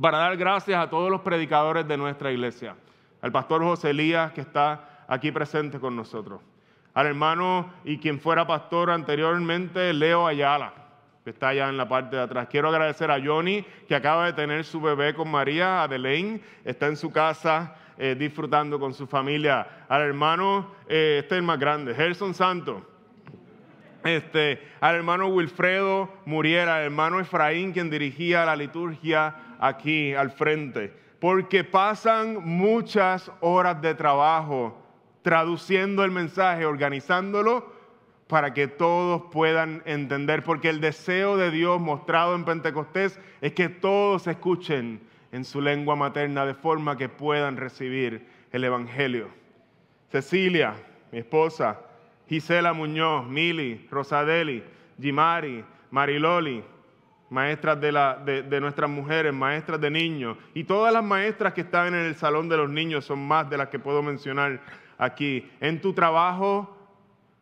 para 0.00 0.18
dar 0.18 0.36
gracias 0.36 0.80
a 0.80 0.88
todos 0.88 1.10
los 1.10 1.22
predicadores 1.22 1.86
de 1.86 1.96
nuestra 1.96 2.30
iglesia, 2.30 2.76
al 3.20 3.32
pastor 3.32 3.62
José 3.62 3.90
Elías 3.90 4.32
que 4.32 4.40
está 4.40 5.04
aquí 5.08 5.32
presente 5.32 5.80
con 5.80 5.96
nosotros, 5.96 6.40
al 6.94 7.06
hermano 7.06 7.72
y 7.84 7.98
quien 7.98 8.20
fuera 8.20 8.46
pastor 8.46 8.90
anteriormente, 8.90 9.92
Leo 9.92 10.26
Ayala, 10.26 10.72
que 11.24 11.30
está 11.30 11.48
allá 11.48 11.68
en 11.68 11.76
la 11.76 11.88
parte 11.88 12.16
de 12.16 12.22
atrás. 12.22 12.48
Quiero 12.48 12.68
agradecer 12.68 13.10
a 13.10 13.20
Johnny, 13.22 13.64
que 13.86 13.94
acaba 13.94 14.26
de 14.26 14.32
tener 14.32 14.64
su 14.64 14.80
bebé 14.80 15.14
con 15.14 15.30
María, 15.30 15.82
Adelaine, 15.82 16.40
está 16.64 16.86
en 16.86 16.96
su 16.96 17.10
casa. 17.10 17.74
Eh, 18.00 18.14
disfrutando 18.14 18.78
con 18.78 18.94
su 18.94 19.08
familia, 19.08 19.84
al 19.88 20.02
hermano, 20.02 20.70
eh, 20.86 21.16
este 21.20 21.34
es 21.34 21.38
el 21.40 21.44
más 21.44 21.58
grande, 21.58 21.96
Gerson 21.96 22.32
Santo, 22.32 22.86
este, 24.04 24.60
al 24.80 24.96
hermano 24.96 25.28
Wilfredo 25.28 26.08
Muriera, 26.24 26.76
al 26.76 26.84
hermano 26.84 27.20
Efraín, 27.20 27.72
quien 27.72 27.90
dirigía 27.90 28.44
la 28.44 28.56
liturgia 28.56 29.34
aquí 29.58 30.14
al 30.14 30.30
frente, 30.30 30.92
porque 31.20 31.64
pasan 31.64 32.44
muchas 32.44 33.30
horas 33.40 33.80
de 33.82 33.94
trabajo 33.94 34.76
traduciendo 35.22 36.04
el 36.04 36.10
mensaje, 36.10 36.64
organizándolo 36.64 37.72
para 38.28 38.52
que 38.52 38.68
todos 38.68 39.22
puedan 39.32 39.82
entender, 39.86 40.44
porque 40.44 40.68
el 40.68 40.80
deseo 40.80 41.36
de 41.36 41.50
Dios 41.50 41.80
mostrado 41.80 42.34
en 42.34 42.44
Pentecostés 42.44 43.18
es 43.40 43.52
que 43.52 43.68
todos 43.68 44.26
escuchen 44.26 45.00
en 45.32 45.44
su 45.44 45.60
lengua 45.60 45.96
materna 45.96 46.46
de 46.46 46.54
forma 46.54 46.96
que 46.96 47.08
puedan 47.08 47.56
recibir 47.56 48.26
el 48.52 48.64
Evangelio. 48.64 49.28
Cecilia, 50.10 50.74
mi 51.10 51.18
esposa, 51.18 51.80
Gisela 52.28 52.72
Muñoz, 52.72 53.26
Mili, 53.26 53.86
Rosadeli, 53.90 54.62
Jimari, 55.00 55.64
Mariloli, 55.90 56.62
maestras 57.30 57.80
de, 57.80 58.42
de, 58.42 58.60
nuestras 58.60 58.90
mujeres, 58.90 59.32
maestras 59.32 59.80
de 59.80 59.90
niños, 59.90 60.36
y 60.54 60.64
todas 60.64 60.92
las 60.92 61.04
maestras 61.04 61.52
que 61.52 61.62
están 61.62 61.88
en 61.88 62.06
el 62.06 62.14
salón 62.14 62.48
de 62.48 62.56
los 62.56 62.70
niños 62.70 63.04
son 63.04 63.26
más 63.26 63.48
de 63.48 63.58
las 63.58 63.68
que 63.68 63.78
puedo 63.78 64.02
mencionar 64.02 64.60
aquí. 64.98 65.50
En 65.60 65.80
tu 65.80 65.92
trabajo, 65.92 66.76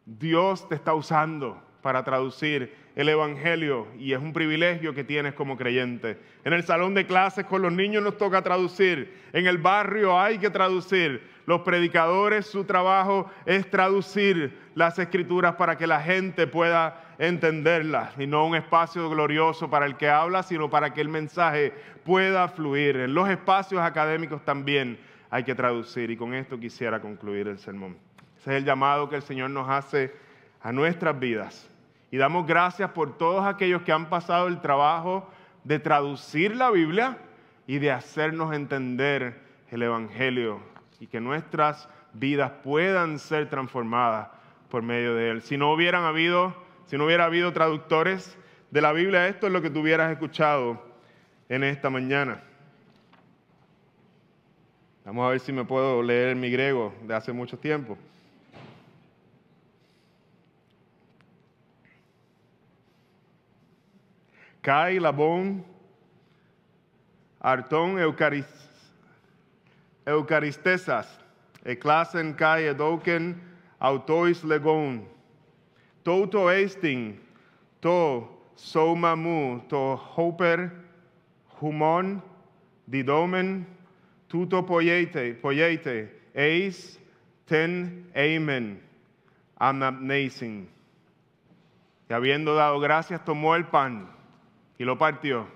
Dios 0.05 0.68
te 0.68 0.74
está 0.74 0.95
usando 0.95 1.62
para 1.82 2.03
traducir 2.03 2.74
el 2.97 3.09
Evangelio 3.09 3.87
y 3.99 4.12
es 4.12 4.18
un 4.18 4.32
privilegio 4.32 4.95
que 4.95 5.05
tienes 5.05 5.34
como 5.34 5.57
creyente. 5.57 6.18
En 6.45 6.53
el 6.53 6.64
salón 6.64 6.95
de 6.95 7.07
clases 7.07 7.45
con 7.45 7.62
los 7.62 7.72
niños 7.72 8.03
nos 8.03 8.16
toca 8.16 8.43
traducir, 8.43 9.14
en 9.32 9.47
el 9.47 9.59
barrio 9.59 10.18
hay 10.18 10.39
que 10.39 10.51
traducir. 10.51 11.22
Los 11.47 11.61
predicadores, 11.61 12.47
su 12.47 12.64
trabajo 12.64 13.30
es 13.45 13.70
traducir 13.70 14.66
las 14.77 14.99
escrituras 14.99 15.55
para 15.55 15.79
que 15.79 15.87
la 15.87 16.03
gente 16.03 16.47
pueda 16.47 17.03
entenderlas 17.18 18.12
y 18.18 18.27
no 18.27 18.47
un 18.47 18.55
espacio 18.55 19.09
glorioso 19.09 19.70
para 19.70 19.87
el 19.87 19.97
que 19.97 20.11
habla, 20.11 20.43
sino 20.43 20.68
para 20.68 20.93
que 20.93 21.01
el 21.01 21.09
mensaje 21.09 21.72
pueda 22.05 22.47
fluir. 22.49 22.97
En 22.97 23.14
los 23.14 23.27
espacios 23.31 23.81
académicos 23.81 24.45
también 24.45 25.01
hay 25.31 25.45
que 25.45 25.55
traducir 25.55 26.11
y 26.11 26.16
con 26.18 26.35
esto 26.35 26.61
quisiera 26.61 27.01
concluir 27.01 27.49
el 27.49 27.59
sermón. 27.59 27.97
Ese 28.39 28.51
es 28.51 28.57
el 28.59 28.66
llamado 28.66 29.09
que 29.09 29.16
el 29.16 29.22
Señor 29.22 29.49
nos 29.49 29.66
hace 29.70 30.14
a 30.61 30.72
nuestras 30.72 31.18
vidas. 31.18 31.70
Y 32.11 32.18
damos 32.18 32.47
gracias 32.47 32.91
por 32.91 33.16
todos 33.16 33.47
aquellos 33.47 33.81
que 33.81 33.93
han 33.93 34.11
pasado 34.11 34.47
el 34.47 34.61
trabajo 34.61 35.27
de 35.64 35.79
traducir 35.79 36.55
la 36.55 36.70
Biblia 36.70 37.16
y 37.66 37.79
de 37.79 37.93
hacernos 37.93 38.53
entender 38.53 39.41
el 39.70 39.83
Evangelio 39.83 40.61
y 41.01 41.07
que 41.07 41.18
nuestras 41.18 41.89
vidas 42.12 42.53
puedan 42.62 43.18
ser 43.18 43.49
transformadas 43.49 44.36
por 44.71 44.83
medio 44.83 45.14
de 45.14 45.31
él. 45.31 45.43
Si 45.43 45.57
no 45.57 45.73
hubieran 45.73 46.05
habido, 46.05 46.55
si 46.87 46.97
no 46.97 47.05
hubiera 47.07 47.25
habido 47.25 47.53
traductores 47.53 48.37
de 48.71 48.81
la 48.81 48.93
Biblia, 48.93 49.29
esto 49.29 49.47
es 49.47 49.53
lo 49.53 49.62
que 49.62 49.71
tú 49.71 49.81
hubieras 49.81 50.12
escuchado 50.12 50.83
en 51.49 51.64
esta 51.64 51.91
mañana. 51.91 52.43
Vamos 55.05 55.25
a 55.25 55.31
ver 55.31 55.41
si 55.41 55.53
me 55.53 55.64
puedo 55.64 56.03
leer 56.03 56.35
mi 56.35 56.51
griego 56.51 56.93
de 57.03 57.14
hace 57.14 57.33
mucho 57.33 57.57
tiempo. 57.57 57.97
Kai 64.61 64.99
labón 64.99 65.64
arton 67.39 68.01
eucaristesas, 70.05 71.21
eclasen 71.64 72.35
kai 72.35 72.64
edoken 72.64 73.41
autois 73.79 74.45
legon, 74.45 75.07
toto 76.05 76.51
esting, 76.51 77.18
to 77.81 78.29
somamu, 78.57 79.61
to 79.68 79.97
hoper 79.97 80.72
humon 81.61 82.22
didomen, 82.91 83.66
tuto 84.29 84.64
poiete, 84.64 85.35
poiete, 85.35 86.11
eis 86.35 86.99
ten 87.47 88.07
amen, 88.14 88.81
amnasing. 89.59 90.68
Y 92.09 92.12
habiendo 92.12 92.55
dado 92.55 92.79
gracias, 92.79 93.24
tomó 93.24 93.57
el 93.57 93.66
pan 93.66 94.09
y 94.79 94.85
lo 94.85 94.97
partió 94.97 95.47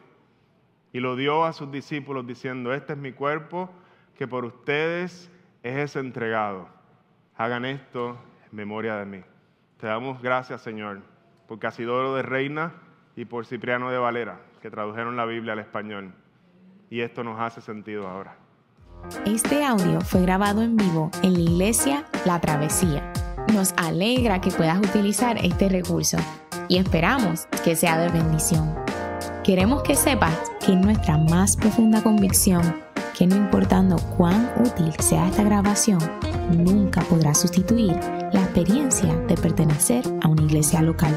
y 0.93 1.01
lo 1.01 1.17
dio 1.17 1.45
a 1.45 1.53
sus 1.53 1.71
discípulos 1.71 2.27
diciendo, 2.27 2.73
este 2.75 2.95
es 2.95 2.99
mi 2.99 3.13
cuerpo 3.13 3.71
que 4.17 4.27
por 4.27 4.45
ustedes 4.45 5.31
es 5.63 5.97
entregado. 5.97 6.69
Hagan 7.41 7.65
esto 7.65 8.19
memoria 8.53 8.97
de 8.97 9.07
mí. 9.07 9.23
Te 9.79 9.87
damos 9.87 10.21
gracias, 10.21 10.61
Señor, 10.61 11.01
por 11.49 11.59
Casidoro 11.59 12.15
de 12.15 12.21
Reina 12.21 12.75
y 13.17 13.25
por 13.25 13.47
Cipriano 13.47 13.91
de 13.91 13.97
Valera, 13.97 14.43
que 14.61 14.71
tradujeron 14.71 15.17
la 15.17 15.25
Biblia 15.25 15.55
al 15.55 15.59
español. 15.61 16.13
Y 16.91 17.01
esto 17.01 17.25
nos 17.25 17.41
hace 17.41 17.63
sentido 17.63 18.07
ahora. 18.07 18.37
Este 19.25 19.65
audio 19.65 20.03
fue 20.03 20.21
grabado 20.21 20.61
en 20.61 20.77
vivo 20.77 21.11
en 21.23 21.33
la 21.33 21.41
iglesia 21.41 22.05
La 22.27 22.39
Travesía. 22.43 23.11
Nos 23.55 23.73
alegra 23.79 24.43
que 24.43 24.51
puedas 24.51 24.77
utilizar 24.77 25.39
este 25.39 25.71
recurso 25.71 26.19
y 26.69 26.77
esperamos 26.77 27.47
que 27.65 27.75
sea 27.75 27.97
de 27.97 28.11
bendición. 28.11 28.77
Queremos 29.45 29.83
que 29.83 29.95
sepas 29.95 30.39
que 30.67 30.77
nuestra 30.77 31.17
más 31.17 31.57
profunda 31.57 32.03
convicción 32.03 32.90
que 33.21 33.27
no 33.27 33.37
importando 33.37 33.99
cuán 34.17 34.51
útil 34.65 34.95
sea 34.99 35.29
esta 35.29 35.43
grabación, 35.43 35.99
nunca 36.57 37.03
podrá 37.03 37.35
sustituir 37.35 37.95
la 38.33 38.41
experiencia 38.41 39.15
de 39.15 39.35
pertenecer 39.35 40.03
a 40.23 40.29
una 40.29 40.41
iglesia 40.41 40.81
local. 40.81 41.15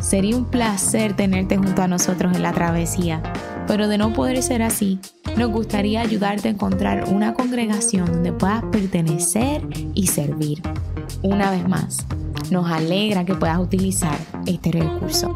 Sería 0.00 0.36
un 0.36 0.46
placer 0.46 1.14
tenerte 1.14 1.56
junto 1.56 1.82
a 1.82 1.86
nosotros 1.86 2.34
en 2.34 2.42
la 2.42 2.50
travesía, 2.50 3.22
pero 3.68 3.86
de 3.86 3.96
no 3.96 4.12
poder 4.12 4.42
ser 4.42 4.60
así, 4.60 4.98
nos 5.36 5.52
gustaría 5.52 6.00
ayudarte 6.00 6.48
a 6.48 6.50
encontrar 6.50 7.04
una 7.14 7.32
congregación 7.32 8.06
donde 8.06 8.32
puedas 8.32 8.64
pertenecer 8.64 9.62
y 9.94 10.08
servir. 10.08 10.60
Una 11.22 11.52
vez 11.52 11.68
más, 11.68 12.06
nos 12.50 12.68
alegra 12.68 13.24
que 13.24 13.36
puedas 13.36 13.60
utilizar 13.60 14.18
este 14.46 14.72
recurso. 14.72 15.32